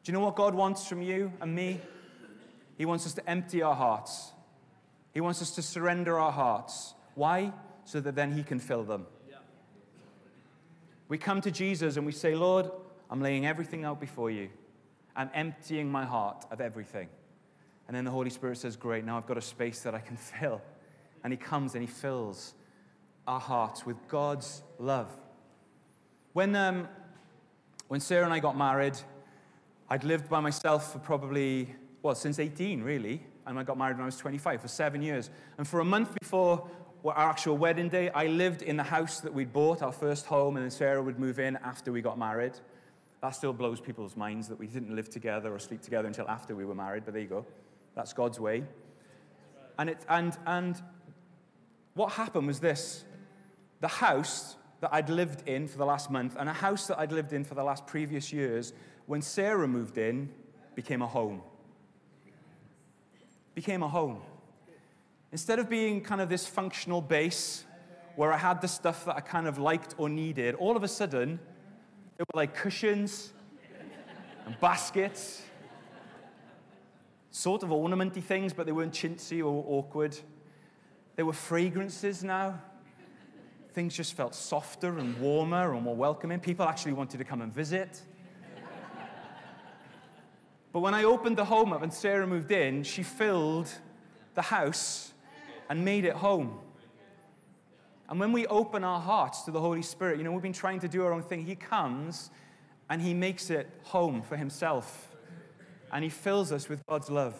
Do 0.03 0.11
you 0.11 0.13
know 0.17 0.23
what 0.23 0.35
God 0.35 0.55
wants 0.55 0.87
from 0.87 1.01
you 1.01 1.31
and 1.39 1.55
me? 1.55 1.79
He 2.77 2.85
wants 2.85 3.05
us 3.05 3.13
to 3.13 3.29
empty 3.29 3.61
our 3.61 3.75
hearts. 3.75 4.31
He 5.13 5.21
wants 5.21 5.41
us 5.41 5.51
to 5.55 5.61
surrender 5.61 6.19
our 6.19 6.31
hearts. 6.31 6.95
Why? 7.15 7.53
So 7.85 7.99
that 8.01 8.15
then 8.15 8.33
he 8.33 8.43
can 8.43 8.59
fill 8.59 8.83
them. 8.83 9.05
We 11.09 11.17
come 11.17 11.41
to 11.41 11.51
Jesus 11.51 11.95
and 11.95 12.05
we 12.05 12.11
say, 12.11 12.35
Lord, 12.35 12.69
I'm 13.09 13.21
laying 13.21 13.45
everything 13.45 13.85
out 13.85 13.99
before 13.99 14.29
you. 14.29 14.49
I'm 15.15 15.29
emptying 15.33 15.89
my 15.89 16.05
heart 16.05 16.45
of 16.51 16.59
everything. 16.59 17.07
And 17.87 17.95
then 17.95 18.03
the 18.03 18.11
Holy 18.11 18.29
Spirit 18.29 18.57
says, 18.57 18.75
Great, 18.75 19.05
now 19.05 19.17
I've 19.17 19.27
got 19.27 19.37
a 19.37 19.41
space 19.41 19.81
that 19.81 19.95
I 19.95 19.99
can 19.99 20.17
fill. 20.39 20.61
And 21.23 21.31
He 21.31 21.37
comes 21.37 21.75
and 21.75 21.81
He 21.81 21.87
fills 21.87 22.53
our 23.27 23.39
hearts 23.39 23.85
with 23.85 23.97
God's 24.07 24.63
love. 24.79 25.09
When, 26.33 26.55
um, 26.55 26.87
when 27.89 27.99
Sarah 27.99 28.25
and 28.25 28.33
I 28.33 28.39
got 28.39 28.57
married, 28.57 28.97
I'd 29.89 30.03
lived 30.03 30.29
by 30.29 30.39
myself 30.39 30.93
for 30.93 30.99
probably, 30.99 31.75
well, 32.01 32.15
since 32.15 32.39
18, 32.39 32.81
really. 32.81 33.21
And 33.45 33.59
I 33.59 33.63
got 33.63 33.77
married 33.77 33.97
when 33.97 34.03
I 34.03 34.05
was 34.05 34.17
25, 34.17 34.61
for 34.61 34.67
seven 34.67 35.01
years. 35.01 35.29
And 35.57 35.67
for 35.67 35.79
a 35.79 35.85
month 35.85 36.17
before 36.19 36.69
our 37.05 37.29
actual 37.29 37.57
wedding 37.57 37.89
day, 37.89 38.09
I 38.09 38.27
lived 38.27 38.61
in 38.61 38.77
the 38.77 38.83
house 38.83 39.19
that 39.21 39.33
we'd 39.33 39.53
bought, 39.53 39.81
our 39.81 39.91
first 39.91 40.25
home, 40.25 40.57
and 40.57 40.63
then 40.63 40.71
Sarah 40.71 41.01
would 41.01 41.19
move 41.19 41.39
in 41.39 41.57
after 41.57 41.91
we 41.91 42.01
got 42.01 42.17
married. 42.17 42.53
That 43.21 43.31
still 43.31 43.53
blows 43.53 43.79
people's 43.79 44.15
minds 44.15 44.47
that 44.47 44.59
we 44.59 44.67
didn't 44.67 44.95
live 44.95 45.09
together 45.09 45.53
or 45.53 45.59
sleep 45.59 45.81
together 45.81 46.07
until 46.07 46.27
after 46.27 46.55
we 46.55 46.65
were 46.65 46.75
married, 46.75 47.03
but 47.05 47.13
there 47.13 47.23
you 47.23 47.29
go. 47.29 47.45
That's 47.95 48.13
God's 48.13 48.39
way. 48.39 48.63
And, 49.79 49.89
it, 49.89 49.99
and, 50.09 50.37
and 50.45 50.81
what 51.93 52.13
happened 52.13 52.47
was 52.47 52.59
this 52.59 53.05
the 53.79 53.87
house 53.87 54.55
that 54.81 54.93
I'd 54.93 55.09
lived 55.09 55.47
in 55.47 55.67
for 55.67 55.77
the 55.77 55.85
last 55.85 56.11
month 56.11 56.35
and 56.39 56.47
a 56.47 56.53
house 56.53 56.87
that 56.87 56.99
I'd 56.99 57.11
lived 57.11 57.33
in 57.33 57.43
for 57.43 57.55
the 57.55 57.63
last 57.63 57.87
previous 57.87 58.31
years, 58.31 58.73
when 59.05 59.21
Sarah 59.21 59.67
moved 59.67 59.97
in, 59.97 60.29
became 60.75 61.01
a 61.01 61.07
home. 61.07 61.41
Became 63.55 63.81
a 63.81 63.87
home. 63.87 64.21
Instead 65.31 65.59
of 65.59 65.69
being 65.69 66.01
kind 66.01 66.21
of 66.21 66.29
this 66.29 66.45
functional 66.45 67.01
base 67.01 67.63
where 68.15 68.31
I 68.31 68.37
had 68.37 68.61
the 68.61 68.67
stuff 68.67 69.05
that 69.05 69.15
I 69.15 69.19
kind 69.19 69.47
of 69.47 69.57
liked 69.57 69.95
or 69.97 70.09
needed, 70.09 70.55
all 70.55 70.77
of 70.77 70.83
a 70.83 70.87
sudden, 70.87 71.39
there 72.17 72.25
were 72.33 72.37
like 72.37 72.55
cushions 72.55 73.33
and 74.45 74.59
baskets, 74.59 75.43
sort 77.31 77.63
of 77.63 77.69
ornamenty 77.69 78.23
things, 78.23 78.53
but 78.53 78.65
they 78.65 78.71
weren't 78.71 78.93
chintzy 78.93 79.39
or 79.39 79.63
awkward. 79.67 80.17
There 81.15 81.25
were 81.25 81.33
fragrances 81.33 82.23
now. 82.23 82.59
Things 83.77 83.95
just 83.95 84.15
felt 84.15 84.33
softer 84.33 84.97
and 84.97 85.15
warmer 85.19 85.75
and 85.75 85.83
more 85.83 85.95
welcoming. 85.95 86.39
People 86.39 86.65
actually 86.65 86.93
wanted 86.93 87.19
to 87.19 87.23
come 87.23 87.43
and 87.43 87.53
visit. 87.53 88.01
but 90.73 90.79
when 90.79 90.95
I 90.95 91.03
opened 91.03 91.37
the 91.37 91.45
home 91.45 91.71
up 91.71 91.83
and 91.83 91.93
Sarah 91.93 92.25
moved 92.25 92.51
in, 92.51 92.81
she 92.81 93.03
filled 93.03 93.69
the 94.33 94.41
house 94.41 95.13
and 95.69 95.85
made 95.85 96.05
it 96.05 96.13
home. 96.13 96.57
And 98.09 98.19
when 98.19 98.31
we 98.31 98.47
open 98.47 98.83
our 98.83 98.99
hearts 98.99 99.43
to 99.43 99.51
the 99.51 99.59
Holy 99.59 99.83
Spirit, 99.83 100.17
you 100.17 100.23
know, 100.23 100.31
we've 100.31 100.41
been 100.41 100.53
trying 100.53 100.79
to 100.79 100.87
do 100.87 101.05
our 101.05 101.13
own 101.13 101.21
thing. 101.21 101.45
He 101.45 101.53
comes 101.53 102.31
and 102.89 102.99
He 102.99 103.13
makes 103.13 103.51
it 103.51 103.69
home 103.83 104.23
for 104.23 104.37
Himself. 104.37 105.15
And 105.93 106.03
He 106.03 106.09
fills 106.09 106.51
us 106.51 106.67
with 106.67 106.83
God's 106.87 107.11
love. 107.11 107.35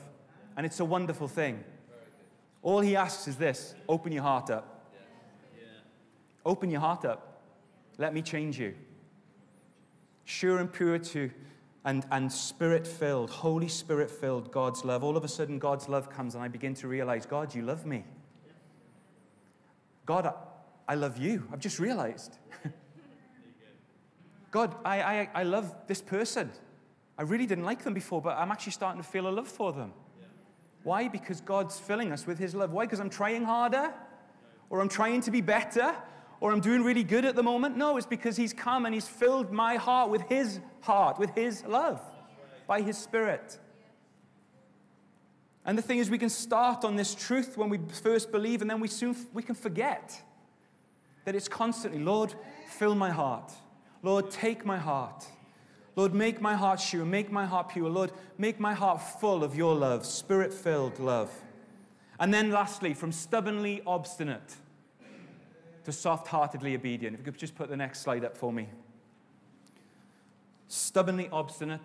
And 0.56 0.68
it's 0.68 0.80
a 0.80 0.86
wonderful 0.86 1.28
thing. 1.28 1.64
All 2.62 2.82
He 2.82 2.96
asks 2.96 3.28
is 3.28 3.38
this 3.38 3.74
open 3.90 4.12
your 4.12 4.22
heart 4.22 4.52
up. 4.52 4.77
Open 6.48 6.72
your 6.72 6.80
heart 6.80 7.04
up. 7.04 7.42
Let 7.98 8.14
me 8.14 8.22
change 8.22 8.58
you. 8.58 8.74
Sure 10.24 10.60
and 10.60 10.72
pure 10.72 10.98
to 10.98 11.30
and, 11.84 12.06
and 12.12 12.32
spirit 12.32 12.86
filled, 12.86 13.30
Holy 13.30 13.68
Spirit 13.68 14.10
filled 14.10 14.52
God's 14.52 14.84
love. 14.84 15.04
All 15.04 15.16
of 15.16 15.24
a 15.24 15.28
sudden, 15.28 15.58
God's 15.58 15.88
love 15.88 16.10
comes, 16.10 16.36
and 16.36 16.44
I 16.44 16.50
begin 16.50 16.74
to 16.76 16.88
realize, 16.88 17.26
God, 17.26 17.56
you 17.56 17.62
love 17.62 17.86
me. 17.86 18.04
God, 20.06 20.34
I 20.88 20.96
love 20.96 21.18
you. 21.18 21.48
I've 21.52 21.60
just 21.60 21.80
realized. 21.80 22.38
God, 24.52 24.76
I, 24.84 25.02
I, 25.02 25.30
I 25.34 25.44
love 25.44 25.74
this 25.88 26.02
person. 26.02 26.52
I 27.18 27.22
really 27.24 27.46
didn't 27.46 27.64
like 27.64 27.84
them 27.86 27.94
before, 27.94 28.22
but 28.22 28.38
I'm 28.38 28.52
actually 28.52 28.74
starting 28.74 29.02
to 29.02 29.08
feel 29.08 29.28
a 29.28 29.32
love 29.32 29.48
for 29.48 29.72
them. 29.72 29.94
Why? 30.84 31.08
Because 31.08 31.40
God's 31.40 31.80
filling 31.80 32.12
us 32.12 32.28
with 32.28 32.38
His 32.38 32.54
love. 32.54 32.72
Why? 32.72 32.86
Because 32.86 33.00
I'm 33.00 33.10
trying 33.10 33.44
harder? 33.44 33.94
Or 34.70 34.82
I'm 34.82 34.90
trying 34.90 35.22
to 35.22 35.32
be 35.32 35.40
better? 35.40 35.96
Or 36.40 36.52
I'm 36.52 36.62
doing 36.62 36.84
really 36.84 37.04
good 37.04 37.26
at 37.26 37.36
the 37.36 37.44
moment? 37.44 37.78
No, 37.78 37.98
it's 37.98 38.06
because 38.06 38.38
He's 38.38 38.54
come 38.54 38.86
and 38.86 38.94
He's 38.94 39.08
filled 39.08 39.52
my 39.52 39.76
heart 39.76 40.10
with 40.10 40.22
His 40.24 40.60
heart, 40.82 41.18
with 41.18 41.32
His 41.36 41.64
love, 41.66 42.02
by 42.68 42.82
His 42.82 42.98
Spirit. 42.98 43.58
And 45.66 45.78
the 45.78 45.82
thing 45.82 46.00
is, 46.00 46.10
we 46.10 46.18
can 46.18 46.30
start 46.30 46.86
on 46.86 46.96
this 46.96 47.14
truth 47.14 47.58
when 47.58 47.70
we 47.70 47.80
first 48.04 48.32
believe, 48.32 48.62
and 48.62 48.70
then 48.70 48.80
we 48.80 48.88
soon 48.88 49.16
we 49.34 49.44
can 49.44 49.56
forget 49.56 50.22
that 51.26 51.36
it's 51.36 51.50
constantly, 51.50 52.00
Lord, 52.00 52.34
fill 52.70 52.96
my 52.96 53.10
heart. 53.10 53.52
Lord, 54.02 54.32
take 54.32 54.66
my 54.66 54.78
heart. 54.78 55.26
Lord, 55.98 56.14
make 56.14 56.40
my 56.40 56.56
heart 56.56 56.80
sure, 56.80 57.04
make 57.04 57.32
my 57.32 57.46
heart 57.46 57.70
pure. 57.70 57.90
Lord, 57.90 58.12
make 58.38 58.60
my 58.60 58.74
heart 58.74 59.02
full 59.02 59.44
of 59.44 59.56
your 59.56 59.76
love, 59.76 60.06
spirit 60.06 60.54
filled 60.54 61.00
love. 61.00 61.32
And 62.20 62.34
then 62.34 62.52
lastly, 62.52 62.94
from 62.94 63.12
stubbornly 63.12 63.82
obstinate 63.86 64.56
to 65.88 65.94
soft 65.94 66.28
heartedly 66.28 66.76
obedient. 66.76 67.14
If 67.14 67.26
you 67.26 67.32
could 67.32 67.40
just 67.40 67.56
put 67.56 67.70
the 67.70 67.78
next 67.78 68.02
slide 68.02 68.26
up 68.26 68.36
for 68.36 68.52
me. 68.52 68.68
Stubbornly 70.68 71.30
obstinate 71.32 71.80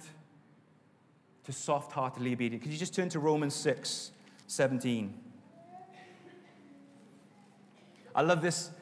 to 1.44 1.52
soft 1.52 1.92
heartedly 1.92 2.32
obedient. 2.32 2.64
Could 2.64 2.72
you 2.72 2.78
just 2.78 2.96
turn 2.96 3.08
to 3.10 3.20
Romans 3.20 3.54
6 3.54 4.10
17? 4.48 5.14
I 8.12 8.22
love 8.22 8.42
this 8.42 8.72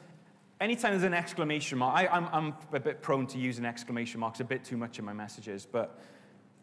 anytime 0.59 0.93
there's 0.93 1.03
an 1.03 1.13
exclamation 1.13 1.77
mark, 1.77 2.09
I, 2.11 2.17
am 2.35 2.55
a 2.73 2.79
bit 2.79 3.03
prone 3.03 3.27
to 3.27 3.37
using 3.37 3.63
exclamation 3.63 4.19
marks 4.19 4.39
a 4.39 4.43
bit 4.43 4.65
too 4.65 4.75
much 4.75 4.97
in 4.97 5.05
my 5.05 5.13
messages, 5.13 5.67
but 5.71 6.01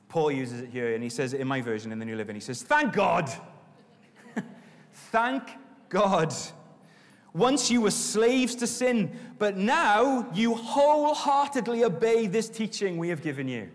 Paul 0.08 0.32
uses 0.32 0.62
it 0.62 0.70
here, 0.70 0.96
and 0.96 1.04
he 1.04 1.10
says 1.10 1.32
it 1.32 1.40
in 1.40 1.46
my 1.46 1.60
version 1.60 1.92
in 1.92 2.00
the 2.00 2.04
New 2.04 2.16
Living. 2.16 2.34
He 2.34 2.40
says, 2.40 2.60
Thank 2.60 2.92
God! 2.92 3.30
Thank 4.92 5.44
God! 5.88 6.34
Once 7.38 7.70
you 7.70 7.80
were 7.80 7.90
slaves 7.90 8.56
to 8.56 8.66
sin, 8.66 9.16
but 9.38 9.56
now 9.56 10.28
you 10.34 10.56
wholeheartedly 10.56 11.84
obey 11.84 12.26
this 12.26 12.48
teaching 12.48 12.98
we 12.98 13.08
have 13.08 13.22
given 13.22 13.46
you. 13.46 13.70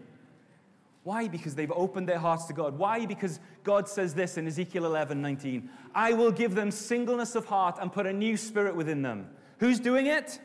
Why? 1.04 1.30
Because 1.30 1.56
they've 1.56 1.72
opened 1.72 2.10
their 2.10 2.20
hearts 2.20 2.44
to 2.46 2.54
God. 2.54 2.78
Why? 2.78 3.06
Because 3.06 3.40
God 3.64 3.88
says 3.88 4.14
this 4.14 4.38
in 4.38 4.48
Ezekiel 4.48 4.86
11 4.86 5.22
19 5.22 5.70
I 5.96 6.12
will 6.14 6.32
give 6.32 6.56
them 6.56 6.72
singleness 6.72 7.36
of 7.36 7.46
heart 7.46 7.78
and 7.80 7.92
put 7.92 8.06
a 8.06 8.12
new 8.12 8.36
spirit 8.36 8.76
within 8.76 9.02
them. 9.02 9.30
Who's 9.60 9.80
doing 9.80 10.08
it? 10.08 10.42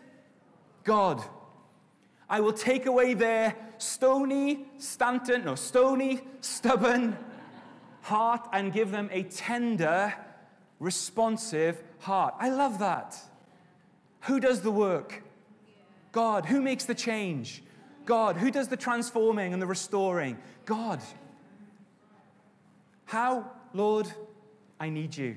God. 0.84 1.20
I 2.30 2.40
will 2.40 2.52
take 2.52 2.86
away 2.86 3.14
their 3.14 3.56
stony, 3.78 4.66
stanton, 4.76 5.44
no, 5.44 5.56
stony, 5.56 6.20
stubborn 6.40 7.16
heart 8.02 8.48
and 8.52 8.72
give 8.72 8.92
them 8.92 9.08
a 9.12 9.24
tender, 9.24 10.14
responsive 10.78 11.82
heart. 12.00 12.34
I 12.38 12.50
love 12.50 12.78
that. 12.78 13.16
Who 14.22 14.40
does 14.40 14.60
the 14.60 14.70
work? 14.70 15.22
God. 16.12 16.46
Who 16.46 16.60
makes 16.60 16.84
the 16.84 16.94
change? 16.94 17.62
God. 18.04 18.36
Who 18.36 18.50
does 18.50 18.68
the 18.68 18.76
transforming 18.76 19.52
and 19.52 19.60
the 19.60 19.66
restoring? 19.66 20.38
God. 20.64 21.00
How, 23.04 23.50
Lord, 23.72 24.10
I 24.80 24.88
need 24.88 25.16
you. 25.16 25.36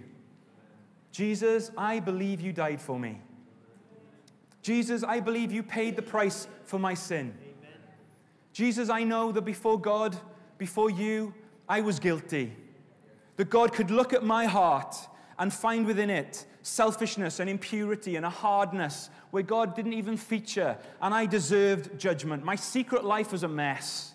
Jesus, 1.11 1.71
I 1.77 1.99
believe 1.99 2.41
you 2.41 2.53
died 2.53 2.81
for 2.81 2.97
me. 2.97 3.21
Jesus, 4.61 5.03
I 5.03 5.19
believe 5.19 5.51
you 5.51 5.63
paid 5.63 5.95
the 5.95 6.01
price 6.01 6.47
for 6.65 6.79
my 6.79 6.93
sin. 6.93 7.33
Jesus, 8.53 8.89
I 8.89 9.03
know 9.03 9.31
that 9.31 9.41
before 9.41 9.79
God, 9.79 10.15
before 10.57 10.89
you, 10.89 11.33
I 11.67 11.81
was 11.81 11.99
guilty. 11.99 12.53
That 13.37 13.49
God 13.49 13.73
could 13.73 13.91
look 13.91 14.13
at 14.13 14.23
my 14.23 14.45
heart 14.45 14.95
and 15.39 15.51
find 15.51 15.85
within 15.85 16.09
it 16.09 16.45
selfishness 16.63 17.39
and 17.39 17.49
impurity 17.49 18.15
and 18.15 18.25
a 18.25 18.29
hardness 18.29 19.09
where 19.31 19.43
God 19.43 19.75
didn't 19.75 19.93
even 19.93 20.17
feature, 20.17 20.77
and 21.01 21.13
I 21.13 21.25
deserved 21.25 21.99
judgment. 21.99 22.43
My 22.43 22.55
secret 22.55 23.03
life 23.03 23.31
was 23.31 23.43
a 23.43 23.47
mess. 23.47 24.13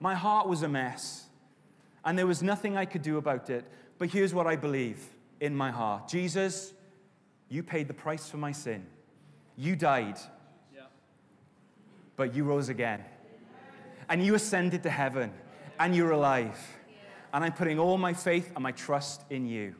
My 0.00 0.14
heart 0.14 0.48
was 0.48 0.62
a 0.62 0.68
mess. 0.68 1.26
And 2.04 2.16
there 2.16 2.26
was 2.26 2.42
nothing 2.42 2.76
I 2.76 2.84
could 2.84 3.02
do 3.02 3.18
about 3.18 3.50
it. 3.50 3.64
But 3.98 4.10
here's 4.10 4.32
what 4.32 4.46
I 4.46 4.56
believe 4.56 5.02
in 5.40 5.54
my 5.56 5.70
heart 5.70 6.08
Jesus, 6.08 6.72
you 7.48 7.62
paid 7.62 7.88
the 7.88 7.94
price 7.94 8.28
for 8.28 8.36
my 8.36 8.52
sin. 8.52 8.86
You 9.56 9.74
died, 9.76 10.18
but 12.16 12.34
you 12.34 12.44
rose 12.44 12.68
again. 12.68 13.04
And 14.08 14.24
you 14.24 14.34
ascended 14.34 14.82
to 14.84 14.90
heaven, 14.90 15.32
and 15.80 15.94
you're 15.94 16.12
alive. 16.12 16.58
and 17.32 17.44
I'm 17.44 17.52
putting 17.52 17.78
all 17.78 17.98
my 17.98 18.12
faith 18.12 18.52
and 18.54 18.62
my 18.62 18.72
trust 18.72 19.22
in 19.30 19.46
you. 19.46 19.74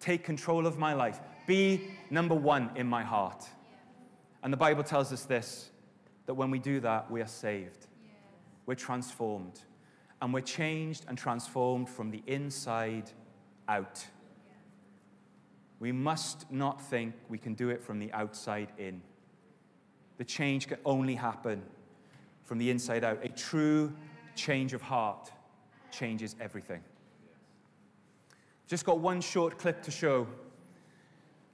Take 0.00 0.24
control 0.24 0.66
of 0.66 0.78
my 0.78 0.94
life. 0.94 1.20
Be 1.46 1.90
number 2.10 2.34
one 2.34 2.70
in 2.76 2.86
my 2.86 3.02
heart. 3.02 3.44
And 4.42 4.52
the 4.52 4.56
Bible 4.56 4.84
tells 4.84 5.12
us 5.12 5.24
this 5.24 5.70
that 6.26 6.34
when 6.34 6.50
we 6.50 6.58
do 6.58 6.78
that, 6.80 7.10
we 7.10 7.22
are 7.22 7.26
saved, 7.26 7.86
we're 8.66 8.74
transformed, 8.74 9.60
and 10.20 10.32
we're 10.34 10.40
changed 10.42 11.06
and 11.08 11.16
transformed 11.16 11.88
from 11.88 12.10
the 12.10 12.22
inside 12.26 13.10
out. 13.66 14.04
We 15.80 15.90
must 15.90 16.50
not 16.50 16.82
think 16.82 17.14
we 17.28 17.38
can 17.38 17.54
do 17.54 17.70
it 17.70 17.82
from 17.82 17.98
the 17.98 18.12
outside 18.12 18.72
in. 18.78 19.00
The 20.18 20.24
change 20.24 20.66
can 20.66 20.78
only 20.84 21.14
happen 21.14 21.62
from 22.44 22.58
the 22.58 22.68
inside 22.68 23.04
out. 23.04 23.24
A 23.24 23.28
true 23.28 23.92
change 24.34 24.72
of 24.72 24.82
heart 24.82 25.30
changes 25.90 26.34
everything. 26.40 26.82
Just 28.68 28.84
got 28.84 28.98
one 28.98 29.22
short 29.22 29.58
clip 29.58 29.82
to 29.84 29.90
show. 29.90 30.26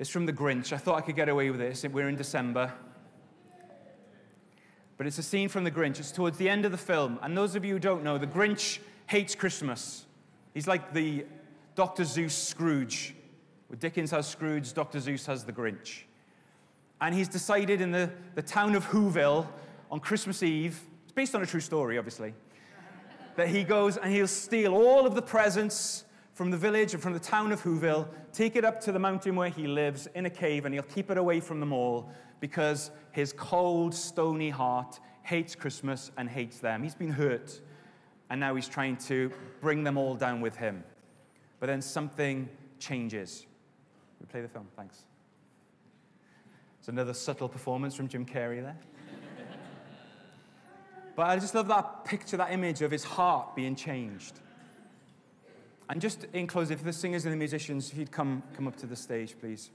It's 0.01 0.11
from 0.11 0.27
The 0.27 0.33
Grinch. 0.33 0.73
I 0.73 0.79
thought 0.79 0.99
I 0.99 1.01
could 1.01 1.15
get 1.15 1.29
away 1.29 1.49
with 1.51 1.61
this. 1.61 1.85
We're 1.85 2.09
in 2.09 2.17
December. 2.17 2.73
But 4.97 5.07
it's 5.07 5.19
a 5.19 5.23
scene 5.23 5.49
from 5.49 5.63
The 5.63 5.71
Grinch. 5.71 6.01
It's 6.01 6.11
towards 6.11 6.39
the 6.39 6.49
end 6.49 6.65
of 6.65 6.73
the 6.73 6.79
film. 6.79 7.21
And 7.23 7.37
those 7.37 7.55
of 7.55 7.65
you 7.65 7.75
who 7.75 7.79
don't 7.79 8.03
know, 8.03 8.19
The 8.19 8.27
Grinch 8.27 8.81
hates 9.07 9.37
Christmas. 9.37 10.07
He's 10.55 10.67
like 10.67 10.93
the 10.93 11.25
Dr. 11.77 12.03
Seuss 12.03 12.33
Scrooge. 12.33 13.15
Where 13.69 13.77
Dickens 13.79 14.11
has 14.11 14.27
Scrooge, 14.27 14.73
Dr. 14.73 14.99
Seuss 14.99 15.25
has 15.27 15.45
The 15.45 15.53
Grinch. 15.53 16.03
And 17.01 17.15
he's 17.15 17.29
decided 17.29 17.81
in 17.81 17.93
the, 17.93 18.11
the 18.35 18.43
town 18.43 18.75
of 18.75 18.85
Whoville 18.87 19.47
on 19.89 20.01
Christmas 20.01 20.43
Eve, 20.43 20.81
it's 21.05 21.13
based 21.13 21.37
on 21.37 21.43
a 21.43 21.47
true 21.47 21.61
story, 21.61 21.97
obviously, 21.97 22.35
that 23.37 23.47
he 23.49 23.63
goes 23.63 23.97
and 23.97 24.13
he'll 24.13 24.27
steal 24.27 24.75
all 24.75 25.07
of 25.07 25.15
the 25.15 25.23
presents 25.23 26.05
from 26.35 26.51
the 26.51 26.57
village 26.57 26.93
and 26.95 27.03
from 27.03 27.13
the 27.13 27.21
town 27.21 27.53
of 27.53 27.63
Whoville, 27.63 28.09
take 28.33 28.57
it 28.57 28.65
up 28.65 28.81
to 28.83 28.93
the 28.93 28.99
mountain 28.99 29.37
where 29.37 29.49
he 29.49 29.69
lives 29.69 30.09
in 30.15 30.27
a 30.27 30.31
cave, 30.31 30.65
and 30.65 30.75
he'll 30.75 30.83
keep 30.83 31.11
it 31.11 31.17
away 31.17 31.41
from 31.41 31.61
them 31.61 31.73
all 31.73 32.11
because 32.41 32.91
his 33.13 33.33
cold, 33.33 33.95
stony 33.95 34.51
heart 34.51 34.99
hates 35.23 35.55
Christmas 35.55 36.11
and 36.19 36.29
hates 36.29 36.59
them. 36.59 36.83
He's 36.83 36.97
been 36.97 37.13
hurt, 37.13 37.61
and 38.31 38.41
now 38.41 38.55
he's 38.57 38.69
trying 38.69 38.97
to 38.99 39.31
bring 39.61 39.85
them 39.85 39.97
all 39.97 40.17
down 40.17 40.41
with 40.41 40.57
him. 40.57 40.83
But 41.61 41.69
then 41.69 41.81
something 41.81 42.49
changes. 42.81 43.47
We 44.21 44.27
play 44.27 44.43
the 44.43 44.49
film, 44.49 44.67
thanks. 44.77 45.05
It's 46.81 46.89
another 46.89 47.15
subtle 47.15 47.49
performance 47.49 47.95
from 47.95 48.09
Jim 48.09 48.27
Carrey 48.27 48.61
there. 48.61 48.77
but 51.15 51.29
I 51.29 51.39
just 51.39 51.55
love 51.55 51.69
that 51.69 52.05
picture, 52.05 52.37
that 52.37 52.53
image 52.53 52.83
of 52.83 52.91
his 52.91 53.05
heart 53.05 53.55
being 53.55 53.77
changed. 53.77 54.41
And 55.95 56.01
just 56.01 56.27
in 56.33 56.49
close, 56.49 56.73
if 56.73 56.83
the 56.83 56.93
singers 56.93 57.25
and 57.25 57.33
the 57.33 57.37
musicians, 57.37 57.93
if 57.93 57.97
you'd 57.97 58.11
come, 58.11 58.43
come 58.57 58.67
up 58.67 58.75
to 58.79 58.87
the 58.87 58.97
stage, 58.97 59.37
please. 59.39 59.71